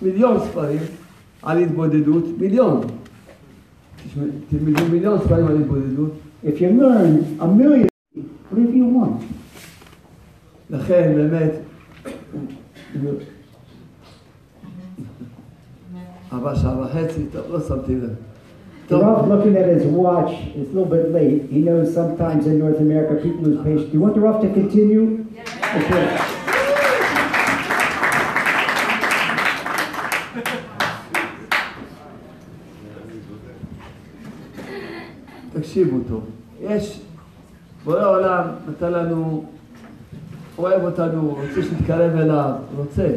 מיליון 0.02 0.40
ספרים 0.40 0.80
על 1.42 1.58
התבודדות, 1.58 2.24
מיליון. 2.38 2.82
תלמדו 4.50 4.86
מיליון 4.92 5.20
ספרים 5.20 5.48
על 5.48 5.58
התבודדות. 5.58 6.12
If 6.44 6.60
you 6.60 6.82
learn 6.82 7.42
a 7.42 7.48
million, 7.48 7.88
leave 8.54 8.74
you 8.74 8.86
want? 8.96 9.24
לכן 10.70 11.14
באמת, 11.16 11.52
עבר 16.32 16.56
שעה 16.56 16.80
וחצי, 16.82 17.22
טוב, 17.32 17.46
לא 17.50 17.60
שמתי 17.60 17.96
לב. 17.96 18.10
Looking 18.90 19.56
at 19.56 19.68
his 19.76 19.86
watch, 19.86 20.32
it's 20.56 20.70
a 20.72 20.76
little 20.76 20.86
bit 20.86 21.12
late. 21.12 21.50
He 21.50 21.60
knows 21.68 21.94
sometimes 21.94 22.46
in 22.46 22.60
North 22.60 22.80
America 22.80 23.16
people 23.24 23.42
lose 23.44 23.64
patience. 23.64 23.90
Do 23.90 23.94
you 23.94 24.02
want 24.02 24.14
the 24.14 24.20
Rav 24.20 24.42
to 24.42 24.50
continue? 24.50 25.26
Yeah. 25.34 25.80
Okay. 25.80 26.33
תקשיבו 35.74 35.98
טוב, 36.08 36.24
יש, 36.62 37.02
בורא 37.84 38.08
עולם 38.08 38.48
נתן 38.70 38.92
לנו, 38.92 39.44
אוהב 40.58 40.84
אותנו, 40.84 41.36
רוצה 41.42 41.64
שנתקרב 41.64 42.16
אליו, 42.16 42.52
רוצה. 42.78 43.10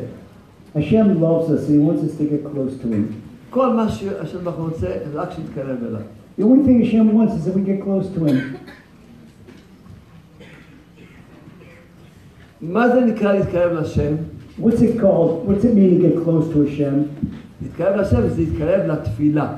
Loves 0.74 1.50
us 1.50 1.68
and 1.68 1.74
he 1.74 1.78
wants 1.78 2.02
us 2.02 2.16
to 2.18 2.24
get 2.24 2.44
close 2.44 2.82
to 2.82 2.86
him. 2.86 3.12
כל 3.50 3.72
מה 3.72 3.88
שהשם 3.88 4.44
ברוך 4.44 4.56
רוצה, 4.56 4.86
רק 5.14 5.30
שנתקרב 5.30 5.78
אליו. 5.88 6.00
The 6.38 6.42
only 6.42 6.66
thing 6.66 6.84
Hashem 6.84 7.12
wants 7.12 7.34
is 7.34 7.44
that 7.44 7.54
we 7.54 7.60
get 7.60 7.82
close 7.84 8.08
to 8.18 8.24
him. 8.24 8.56
מה 12.62 12.88
זה 12.88 13.00
נקרא 13.00 13.32
להתקרב 13.32 13.72
לשם? 13.72 14.14
What's 14.60 14.80
it 14.80 15.00
called? 15.00 15.46
What's 15.46 15.64
it 15.64 15.74
mean 15.74 15.90
to 15.90 16.08
get 16.08 16.24
close 16.24 16.54
to 16.54 16.64
Hashem? 16.64 17.26
להתקרב 17.62 17.96
לשם 17.96 18.28
זה 18.28 18.42
להתקרב 18.42 18.86
לתפילה. 18.86 19.56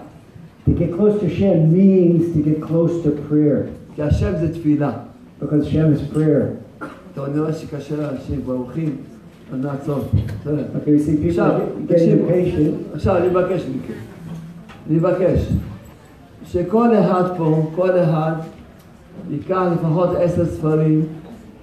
To 0.69 0.75
get 0.75 0.93
close 0.99 1.19
to 1.21 1.29
Hashem 1.29 1.73
means 1.73 2.23
to 2.35 2.43
get 2.43 2.61
close 2.63 3.03
to 3.05 3.11
prayer. 3.29 3.67
כי 3.95 4.03
השם 4.03 4.33
זה 4.41 4.55
תפילה. 4.55 4.93
Because 5.41 5.65
Hashem 5.65 5.95
is 5.95 6.15
prayer. 6.17 6.45
אני 7.25 7.41
רואה 7.41 7.53
שקשה 7.53 7.97
לאנשים, 7.97 8.43
כבר 8.45 8.55
הולכים, 8.55 8.97
אז 9.53 9.61
נעצור. 9.61 9.99
Okay, 10.45 10.91
we 10.91 10.99
see 10.99 11.17
people 11.17 11.45
getting 11.89 12.13
impatient. 12.13 12.95
עכשיו 12.95 13.17
אני 13.17 13.29
מבקש 13.29 13.63
מכם, 13.63 13.93
אני 14.89 14.97
מבקש 14.97 15.49
שכל 16.45 16.95
אחד 16.95 17.23
פה, 17.37 17.71
כל 17.75 17.91
אחד 17.91 18.33
ייקח 19.31 19.63
לפחות 19.73 20.09
עשר 20.19 20.47
ספרים, 20.47 21.03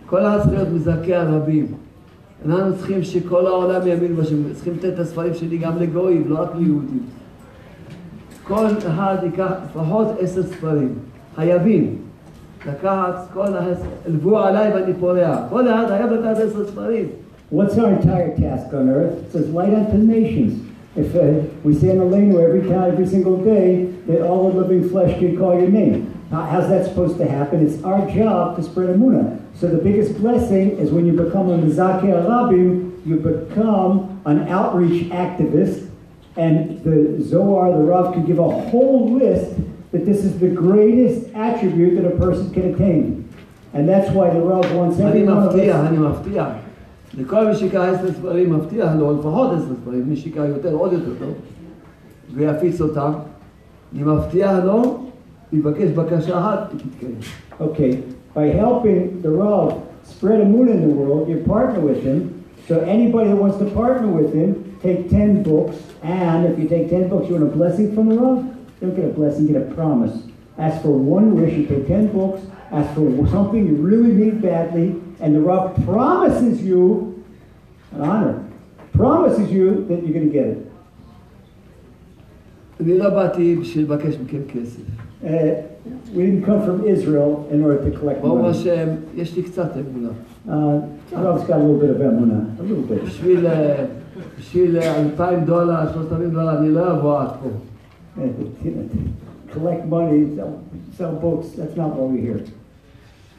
כל 0.06 0.22
אחד 0.22 0.40
צריך 0.40 0.54
להיות 0.54 0.70
מזכה 0.74 1.22
הרבים. 1.22 1.68
אנחנו 2.46 2.76
צריכים 2.78 3.04
שכל 3.04 3.48
העולם 3.48 3.88
יאמין 3.88 4.16
בשם, 4.16 4.54
צריכים 4.54 4.74
לתת 4.74 4.94
את 4.94 5.00
הספרים 5.00 5.34
שלי 5.34 5.58
גם 5.58 5.78
לגויים, 5.80 6.24
לא 6.28 6.42
רק 6.42 6.50
ליהודים. 6.60 7.04
כל 8.48 8.66
אחד 8.88 9.16
ייקח 9.24 9.52
לפחות 9.66 10.08
עשר 10.20 10.44
ספרים, 10.44 10.94
חייבים. 11.36 11.96
לקחת 12.70 13.28
כל 13.34 14.38
עליי 14.38 14.72
ואני 14.74 14.94
פורע. 14.94 15.38
כל 15.50 15.68
אחד 15.68 15.86
חייב 15.88 16.12
לקחת 16.12 16.38
עשר 16.38 16.68
ספרים. 16.68 17.06
What's 17.52 17.78
our 17.78 17.92
entire 18.00 18.36
task 18.36 18.74
on 18.74 18.90
earth? 18.90 19.16
It 19.24 19.32
says 19.32 19.50
light 19.50 19.92
the 19.92 20.00
nations. 20.00 20.54
If 20.96 21.16
uh, 21.16 21.48
we 21.64 21.76
say 21.76 21.90
in 21.92 22.00
Aleinu 22.00 22.38
every 22.48 22.64
time, 22.68 22.92
every 22.94 23.06
single 23.06 23.38
day, 23.54 23.86
that 24.08 24.22
all 24.22 24.50
the 24.50 24.62
living 24.62 24.90
flesh 24.90 25.12
can 25.20 25.38
call 25.38 25.54
your 25.60 25.70
name. 25.70 26.12
How's 26.32 26.70
that 26.70 26.86
supposed 26.86 27.18
to 27.20 27.28
happen? 27.30 27.66
It's 27.66 27.84
our 27.84 28.02
job 28.10 28.56
to 28.56 28.64
spread 28.64 28.90
Emunah. 28.90 29.40
So 29.60 29.68
the 29.68 29.78
biggest 29.78 30.18
blessing 30.18 30.72
is 30.82 30.92
when 30.92 31.06
you 31.06 31.14
become 31.14 31.50
a 31.52 31.58
Mezakeh 31.58 32.02
HaRabim, 32.02 33.06
you 33.06 33.16
become 33.18 34.22
an 34.26 34.48
outreach 34.50 35.10
activist 35.12 35.85
and 36.38 36.84
the 36.84 37.24
Zohar, 37.24 37.72
the 37.72 37.84
Rav, 37.84 38.14
could 38.14 38.26
give 38.26 38.40
a 38.40 38.50
whole 38.50 39.14
list 39.14 39.52
that 39.92 40.06
this 40.06 40.26
is 40.26 40.38
the 40.40 40.50
greatest 40.50 41.34
attribute 41.34 41.96
that 41.96 42.06
a 42.06 42.16
person 42.18 42.54
can 42.54 42.74
attain. 42.74 43.30
And 43.74 43.88
that's 43.88 44.10
why 44.12 44.30
the 44.30 44.42
Rav 44.42 44.66
wants 44.76 45.00
every 45.00 45.24
one 45.24 45.38
of 45.38 45.56
us... 45.56 45.56
אני 45.56 45.98
מבטיח, 45.98 46.48
לכל 47.18 47.48
מי 47.48 47.56
שיקרא 47.56 47.88
עשר 47.88 48.12
ספרים 48.12 48.54
מבטיח 48.54 48.92
לו 49.00 49.20
לפחות 49.20 49.52
עשר 49.54 49.76
ספרים, 49.82 50.04
מי 50.08 50.16
שיקרא 50.16 50.46
יותר 50.46 50.74
עוד 50.74 50.94
יותר 50.94 51.12
טוב, 51.20 51.34
ויפיץ 52.34 52.82
אותם, 52.82 53.12
אני 53.94 54.04
מבטיח 54.04 54.52
לו, 54.64 54.98
יבקש 55.54 55.90
בקשה 55.90 56.40
אחת 56.40 56.72
ותתקיים. 56.76 57.16
Okay, 57.62 57.96
by 58.36 58.48
helping 58.48 59.22
the 59.22 59.30
Rav 59.30 59.82
spread 60.04 60.42
Emunah 60.42 60.72
in 60.72 60.82
the 60.90 60.94
world, 60.94 61.30
you 61.30 61.38
partner 61.48 61.80
with 61.80 62.04
him, 62.04 62.44
so 62.68 62.80
anybody 62.82 63.30
that 63.30 63.38
wants 63.38 63.58
to 63.58 63.66
partner 63.66 64.08
with 64.08 64.34
him, 64.34 64.50
take 64.85 65.11
10 65.11 65.43
books, 65.43 65.77
and 66.03 66.47
if 66.47 66.59
you 66.59 66.69
take 66.69 66.91
10 66.91 67.09
books, 67.09 67.29
you 67.29 67.37
want 67.37 67.53
a 67.53 67.57
blessing 67.57 67.95
from 67.95 68.09
the 68.09 68.17
Rav? 68.17 68.45
You 68.45 68.89
don't 68.89 68.97
get 68.97 69.05
a 69.05 69.09
blessing, 69.09 69.47
you 69.47 69.53
get 69.55 69.63
a 69.71 69.75
promise. 69.75 70.27
Ask 70.59 70.83
for 70.83 70.91
one 70.91 71.41
wish, 71.41 71.55
you 71.55 71.67
take 71.67 71.87
10 71.87 72.13
books, 72.13 72.43
ask 72.73 72.95
for 72.95 73.27
something 73.29 73.67
you 73.67 73.77
really 73.77 74.13
need 74.13 74.43
badly, 74.43 75.01
and 75.21 75.35
the 75.35 75.41
Rav 75.41 75.75
promises 75.85 76.63
you 76.63 77.25
an 77.93 78.03
honor, 78.03 78.45
promises 78.93 79.51
you 79.51 79.85
that 79.87 80.03
you're 80.05 80.13
going 80.13 80.27
to 80.27 80.33
get 80.33 80.47
it. 80.47 80.67
אני 82.81 82.99
לא 82.99 83.11
באתי 83.11 83.57
בשביל 83.57 83.85
לבקש 83.85 84.15
מכם 84.25 84.39
כסף. 84.49 84.81
Uh, 85.23 85.27
we 86.15 86.23
didn't 86.27 86.45
come 86.47 86.63
from 86.65 86.87
Israel 86.87 87.47
in 87.51 87.63
order 87.63 87.79
to 87.85 87.91
collect 87.99 88.21
ברוך 88.23 88.41
money. 88.41 88.49
השם, 88.49 88.89
יש 89.17 89.37
לי 89.37 89.43
קצת 89.43 89.71
אמונה. 89.77 90.09
Uh, 90.49 90.81
Rav's 91.13 91.45
got 91.45 91.57
a 91.57 91.59
little 91.59 91.79
bit 91.79 91.91
of 91.91 91.97
emunah, 91.97 92.59
a 92.59 92.63
little 92.63 92.83
bit. 92.89 93.05
בשביל, 93.05 93.47
אה, 93.47 93.85
בשביל 94.45 94.77
אה, 94.77 95.01
אלפיים 95.01 95.45
דולר, 95.45 95.93
שלושת 95.93 96.13
אלפים 96.13 96.31
דולר, 96.31 96.59
אני 96.59 96.69
לא 96.69 96.93
אבוא 96.93 97.21
עד 97.21 97.29
פה. 97.29 97.49
Uh, 98.17 98.21
collect 99.53 99.87
money, 99.87 100.37
sell, 100.37 100.63
sell 100.97 101.13
books, 101.13 101.53
that's 101.57 101.77
not 101.77 101.95
why 101.97 102.05
we're 102.05 102.21
here. 102.21 102.51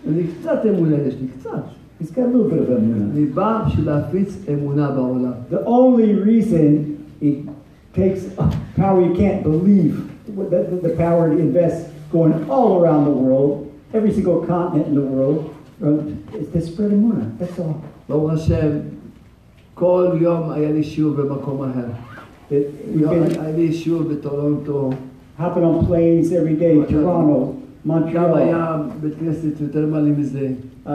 אני 0.07 0.23
קצת 0.27 0.65
אמונה 0.65 0.95
יש 1.07 1.15
לי, 1.21 1.27
קצת. 1.39 1.63
He's 1.99 2.11
got 2.11 2.17
a 2.17 2.27
little 2.27 2.49
bit 2.49 2.59
of 2.59 2.69
emunah. 2.69 3.15
אני 3.15 3.25
בא 3.25 3.63
בשביל 3.67 3.85
להפיץ 3.85 4.37
אמונה 4.53 4.91
בעולם. 4.91 5.31
The 5.51 5.65
only 5.65 6.13
reason 6.15 6.97
he 7.21 7.49
takes 7.93 8.39
a 8.39 8.47
power 8.75 9.01
you 9.01 9.13
can't 9.15 9.43
believe, 9.43 10.09
the, 10.27 10.43
the, 10.49 10.87
the 10.87 10.95
power 10.97 11.29
to 11.29 11.37
invest 11.37 11.87
going 12.11 12.33
all 12.49 12.81
around 12.81 13.05
the 13.05 13.17
world, 13.25 13.71
every 13.93 14.11
single 14.11 14.45
continent 14.45 14.87
in 14.87 14.95
the 14.95 15.07
world, 15.15 15.55
uh, 15.83 16.37
is 16.39 16.47
to 16.53 16.61
spread 16.61 16.91
emunah. 16.91 17.37
That's 17.39 17.59
all. 17.59 17.75
ברוך 18.09 18.31
השם, 18.31 18.69
כל 19.78 20.06
יום 20.20 20.50
היה 20.50 20.72
לי 20.72 20.82
שיעור 20.82 21.14
במקום 21.14 21.62
אחר. 21.62 21.86
אה, 22.52 22.60
לא, 22.94 23.10
היה 23.10 23.56
לי 23.56 23.72
שיעור 23.72 24.02
בטורונטו. 24.02 24.90
Happen 25.38 25.42
on 25.42 25.88
planes 25.88 26.32
every 26.32 26.60
day, 26.60 26.90
Toronto, 26.90 27.52
גם 28.14 28.34
היה 28.34 28.82
בית 29.00 29.12
כנסת 29.20 29.60
יותר 29.60 29.86
מלא 29.86 30.10
מזה. 30.18 30.48
Uh, 30.86 30.88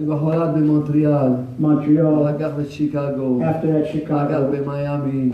למחרת 0.00 0.54
במונטריאל. 0.54 1.30
מונטריאל. 1.58 2.06
אחר 2.06 2.38
כך 2.38 2.50
בשיקגו. 2.60 3.40
אחר 3.42 4.28
כך 4.28 4.40
במיאמי. 4.52 5.30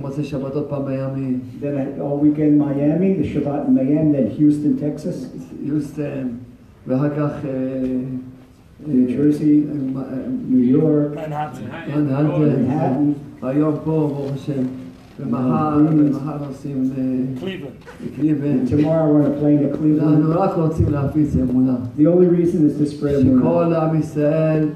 מוצא 0.00 0.22
שבת 0.22 0.54
עוד 0.54 0.64
פעם 0.64 0.84
מיאמי. 0.84 1.34
then 1.60 2.00
Houston, 4.38 4.80
Texas. 4.80 5.26
Houston. 5.66 6.26
ואחר 6.86 7.08
כך... 7.08 7.44
אה, 7.44 7.50
New 8.87 9.07
Jersey, 9.09 9.67
אה, 9.97 10.03
New 10.51 10.75
York, 10.75 11.15
מנהטן, 11.27 11.61
Manhattan, 11.93 13.45
היום 13.45 13.75
פה, 13.83 13.91
ברוך 14.13 14.31
השם, 14.33 14.63
ומחר, 15.19 15.77
ומחר 15.91 16.37
נוסעים 16.47 16.83
לקליבן. 18.05 18.57
and 18.65 18.69
tomorrow 18.69 19.13
we're 19.13 19.21
on 19.21 19.25
a 19.25 19.39
plane 19.39 19.59
to 19.59 19.77
אנחנו 20.03 20.33
Cleveland. 20.33 20.37
רק 20.37 20.53
רוצים 20.57 20.85
להפיץ 20.91 21.35
אמונה. 21.35 21.75
The 21.97 22.01
only 22.07 22.27
reason 22.27 22.67
is 22.67 22.81
to 22.81 22.85
spread 22.85 23.25
emunah, 23.25 23.39
שכל 23.39 23.73
עם 23.73 23.99
ישראל 23.99 24.67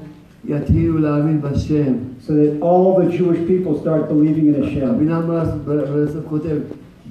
יתחילו 0.48 0.98
להאמין 0.98 1.40
בשם. 1.40 1.92
so 2.26 2.30
that 2.30 2.62
all 2.62 3.00
the 3.02 3.10
Jewish 3.18 3.40
people 3.48 3.74
start 3.82 4.08
believing 4.08 4.54
in 4.54 4.62
Hashem. 4.62 4.84
רבי 4.88 5.04
נחמן 5.04 5.44
ברסף 5.64 6.20
כותב, 6.28 6.56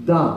דע, 0.06 0.28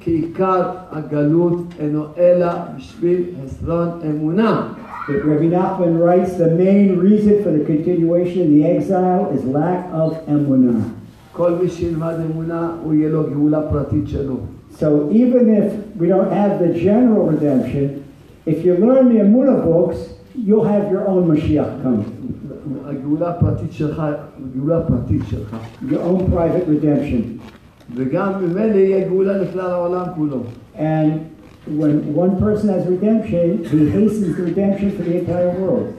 כי 0.00 0.10
עיקר 0.10 0.62
הגלות 0.92 1.62
אינו 1.80 2.04
אלא 2.18 2.48
בשביל 2.76 3.22
חסרון 3.44 3.88
אמונה. 4.10 4.68
But 5.11 5.25
Rabbi 5.25 5.45
Nachman 5.45 5.99
writes 5.99 6.37
the 6.37 6.51
main 6.51 6.97
reason 6.97 7.43
for 7.43 7.51
the 7.51 7.65
continuation 7.65 8.43
of 8.43 8.49
the 8.49 8.63
exile 8.65 9.29
is 9.31 9.43
lack 9.43 9.85
of 9.91 10.25
emunah. 10.25 10.95
So 14.77 15.11
even 15.11 15.49
if 15.53 15.95
we 15.97 16.07
don't 16.07 16.31
have 16.31 16.59
the 16.59 16.73
general 16.73 17.27
redemption, 17.27 18.07
if 18.45 18.63
you 18.63 18.77
learn 18.77 19.13
the 19.13 19.19
emunah 19.21 19.65
books, 19.65 20.13
you'll 20.33 20.63
have 20.63 20.89
your 20.89 21.05
own 21.05 21.27
Mashiach 21.27 21.81
come. 21.83 22.05
Your 25.89 26.01
own 26.01 26.31
private 26.31 26.67
redemption. 26.67 27.41
And 30.75 31.35
when 31.66 32.14
one 32.14 32.38
person 32.38 32.68
has 32.68 32.86
redemption, 32.86 33.64
he 33.64 33.90
hastens 33.90 34.36
the 34.36 34.44
redemption 34.44 34.96
for 34.96 35.02
the 35.02 35.18
entire 35.18 35.50
world. 35.50 35.92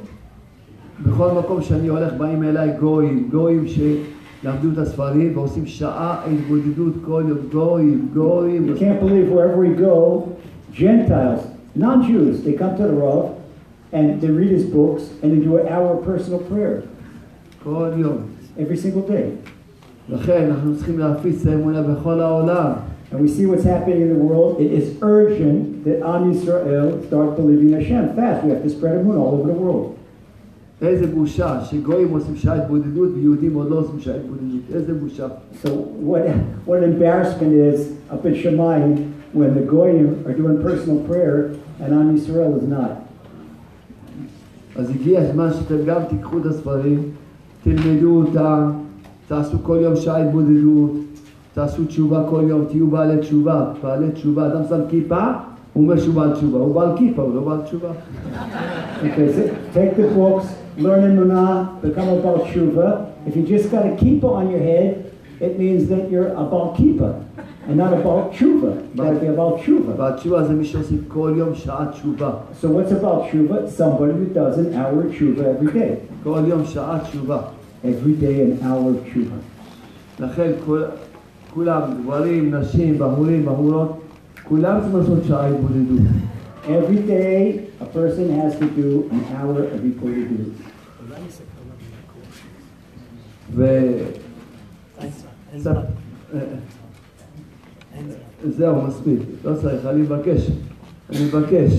בכל 1.05 1.31
מקום 1.31 1.61
שאני 1.61 1.87
הולך 1.87 2.13
באים 2.13 2.43
אליי 2.43 2.71
גויים, 2.79 3.29
גויים 3.31 3.65
שלמדו 3.67 4.71
את 4.73 4.77
הספרים 4.77 5.37
ועושים 5.37 5.65
שעה 5.65 6.25
התבודדות 6.25 6.93
כל 7.05 7.23
יום, 7.27 7.37
גויים, 7.51 8.07
גויים. 8.13 8.69
You 8.69 8.79
can't 8.79 8.99
believe 8.99 9.29
wherever 9.29 9.57
we 9.57 9.79
go, 9.79 10.35
Gentiles, 10.73 11.41
non-Jews, 11.75 12.43
they 12.43 12.53
come 12.53 12.75
to 12.77 12.83
the 12.83 12.93
Rav 12.93 13.35
and 13.91 14.19
they 14.21 14.29
read 14.29 14.51
his 14.51 14.65
books 14.65 15.03
and 15.21 15.31
they 15.31 15.41
do 15.45 15.57
an 15.57 15.67
hour 15.67 15.97
of 15.97 16.05
personal 16.05 16.39
prayer 16.39 16.81
כל 17.63 17.91
יום. 17.97 18.17
every 18.57 18.77
single 18.77 19.09
day. 19.09 19.51
לכן 20.09 20.49
אנחנו 20.51 20.75
צריכים 20.75 20.99
להפיץ 20.99 21.41
את 21.41 21.51
האמונה 21.51 21.81
בכל 21.81 22.19
העולם. 22.19 22.71
And 23.12 23.20
we 23.20 23.28
see 23.28 23.44
what's 23.44 23.64
happening 23.64 24.00
in 24.00 24.08
the 24.08 24.22
world. 24.24 24.58
It 24.58 24.72
is 24.72 24.96
urgent 25.02 25.84
that 25.84 25.96
Am 26.00 26.32
Yisrael 26.32 27.06
start 27.06 27.36
believing 27.36 27.72
Hashem 27.72 28.16
fast. 28.16 28.42
We 28.42 28.50
have 28.52 28.62
to 28.62 28.70
spread 28.70 28.96
Amun 28.96 29.18
all 29.18 29.34
over 29.38 29.48
the 29.48 29.58
world. 29.64 29.98
איזה 30.82 31.06
בושה 31.06 31.64
שגויים 31.64 32.08
עושים 32.08 32.36
שעה 32.36 32.54
התבודדות 32.54 33.10
ויהודים 33.14 33.54
עוד 33.54 33.70
לא 33.70 33.78
עושים 33.78 34.00
שעה 34.00 34.16
התבודדות. 34.16 34.60
איזה 34.74 34.94
בושה. 34.94 35.26
So 35.62 35.68
what, 35.68 36.22
what 36.66 36.78
an 36.78 36.84
embarrassment 36.84 37.52
is 37.52 37.92
up 38.10 38.24
in 38.24 38.34
Shamayim 38.34 39.12
when 39.32 39.54
the 39.54 39.60
goyim 39.60 40.26
are 40.26 40.32
doing 40.32 40.62
personal 40.62 40.98
prayer 41.06 41.54
and 41.80 41.92
Am 41.92 42.16
Yisrael 42.16 42.56
is 42.56 42.68
not. 42.68 43.02
אז 44.76 44.90
הגיע 44.90 45.20
הזמן 45.20 45.50
שאתם 45.52 45.84
גם 45.86 46.00
תיקחו 46.08 46.38
את 46.38 46.46
הספרים, 46.46 47.02
תלמדו 47.64 48.22
אותם, 48.22 48.70
תעשו 49.28 49.58
כל 49.62 49.78
יום 49.82 49.96
שעה 49.96 50.22
התבודדות. 50.26 51.11
תעשו 51.54 51.84
תשובה 51.84 52.24
כל 52.30 52.42
יום, 52.48 52.64
תהיו 52.64 52.86
בעלי 52.86 53.18
תשובה. 53.18 53.72
בעלי 53.82 54.10
תשובה, 54.10 54.46
אדם 54.46 54.62
שם 54.68 54.80
כיפה, 54.88 55.24
הוא 55.72 55.84
אומר 55.84 56.00
שהוא 56.00 56.14
בעל 56.14 56.32
תשובה. 56.32 56.58
הוא 56.58 56.74
בעל 56.74 56.96
כיפה, 56.96 57.22
הוא 57.22 57.34
לא 57.34 57.40
בעל 57.40 57.60
תשובה. 57.62 57.88
Okay, 59.02 59.32
so 59.34 59.42
take 59.74 59.96
the 59.96 60.08
books, 60.14 60.46
learn 60.78 61.02
emunah, 61.10 61.80
become 61.82 62.08
a 62.08 62.16
Baal 62.22 62.38
Tshuva. 62.46 63.06
If 63.26 63.36
you 63.36 63.42
just 63.42 63.70
got 63.70 63.84
a 63.84 63.96
kippah 64.00 64.32
on 64.40 64.50
your 64.50 64.60
head, 64.60 65.12
it 65.40 65.58
means 65.58 65.88
that 65.88 66.10
you're 66.10 66.28
a 66.28 66.44
Baal 66.50 66.76
kippah 66.78 67.14
And 67.68 67.76
not 67.76 67.92
a 67.92 67.96
Baal 67.96 68.30
Tshuva. 68.30 68.94
That'd 68.96 69.20
be 69.20 69.28
a 69.28 69.32
Baal 69.32 69.58
Tshuva. 69.58 69.96
Baal 69.96 70.18
Tshuva 70.18 70.42
זה 70.42 70.52
מי 70.54 70.64
שעושים 70.64 71.04
כל 71.08 71.34
יום 71.36 71.54
שעה 71.54 71.86
תשובה. 71.92 72.32
So 72.60 72.68
what's 72.68 72.90
a 72.90 72.96
Baal 72.96 73.28
Somebody 73.68 74.12
who 74.12 74.26
does 74.26 74.58
an 74.58 74.74
hour 74.74 75.04
Tshuva 75.04 75.44
every 75.44 75.72
day. 75.72 75.96
כל 76.24 76.40
יום 76.46 76.64
שעה 76.64 76.98
תשובה. 77.02 77.42
Every 77.84 78.14
day 78.20 78.40
an 78.42 78.64
hour 78.64 78.90
of 78.90 79.06
Tshuva. 79.06 79.38
לכן 80.20 80.52
כל... 80.66 80.82
כולם, 81.54 81.80
גברים, 82.02 82.54
נשים, 82.54 82.98
בחורים, 82.98 83.44
בחורות, 83.44 84.00
כולם 84.44 84.80
צריכים 84.80 84.98
לעשות 84.98 85.24
שעה 85.24 85.48
התבודדות. 85.48 86.00
Every 86.66 87.08
day 87.08 87.60
a 87.80 87.84
person 87.84 88.26
has 88.40 88.52
to 88.60 88.66
do 88.80 89.10
an 89.10 89.22
hour 89.34 89.58
of 89.74 89.80
Yippodidut. 89.84 90.62
ו... 93.54 93.66
זהו, 98.48 98.82
מספיק, 98.86 99.18
לא 99.44 99.54
צריך, 99.54 99.86
אני 99.86 100.02
מבקש, 100.02 100.50
אני 101.10 101.24
מבקש, 101.24 101.72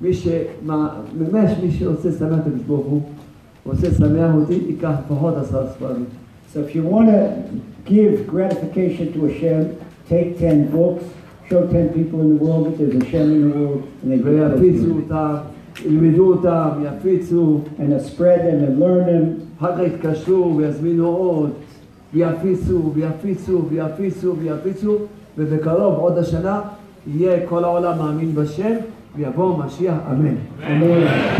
מי 0.00 0.14
ש... 0.14 0.28
מה, 0.62 1.00
ממש 1.18 1.50
מי 1.62 1.70
שרוצה 1.70 2.08
לשמח 2.08 2.38
את 2.38 2.46
הקדוש 2.46 2.62
ברוך 2.66 2.86
הוא, 2.86 3.02
רוצה 3.64 3.88
לשמח 3.88 4.34
אותי, 4.34 4.54
ייקח 4.68 4.92
לפחות 5.04 5.36
עשרה 5.36 5.66
ספרים. 5.70 6.04
So 6.52 6.56
if 6.56 6.74
you 6.74 6.82
want 6.82 7.06
to 7.06 7.75
give 7.85 8.27
gratification 8.27 9.13
to 9.13 9.25
Hashem, 9.25 9.79
take 10.07 10.39
10 10.39 10.71
books, 10.71 11.03
show 11.49 11.67
10 11.67 11.89
people 11.89 12.21
in 12.21 12.37
the 12.37 12.43
world 12.43 12.65
that 12.67 12.77
there's 12.77 13.03
Hashem 13.03 13.31
in 13.31 13.49
the 13.49 13.57
world, 13.57 13.87
and 14.03 14.11
they 14.11 14.17
ויפיצו 14.17 14.95
אותם, 14.95 15.35
ילמדו 15.85 16.33
אותם, 16.33 16.69
יפיצו, 16.83 17.61
and 17.79 17.91
to 17.91 17.99
spread 17.99 18.41
them 18.41 18.63
and 18.63 18.79
learn 18.79 19.05
them. 19.05 19.41
אחר 19.59 19.77
כך 19.77 19.93
יתקשרו 19.93 20.57
ויזמינו 20.57 21.07
עוד, 21.07 21.51
ויפיצו, 22.13 22.91
ויפיצו, 22.93 23.61
ויפיצו, 23.69 24.35
ויפיצו, 24.39 24.97
ובקרוב, 25.37 25.95
עוד 25.95 26.17
השנה, 26.17 26.61
יהיה 27.07 27.47
כל 27.47 27.63
העולם 27.63 27.97
מאמין 27.97 28.35
בשם, 28.35 28.75
ויבוא 29.15 29.57
משיח, 29.57 29.95
אמן. 30.11 30.35
Amen. 30.63 31.31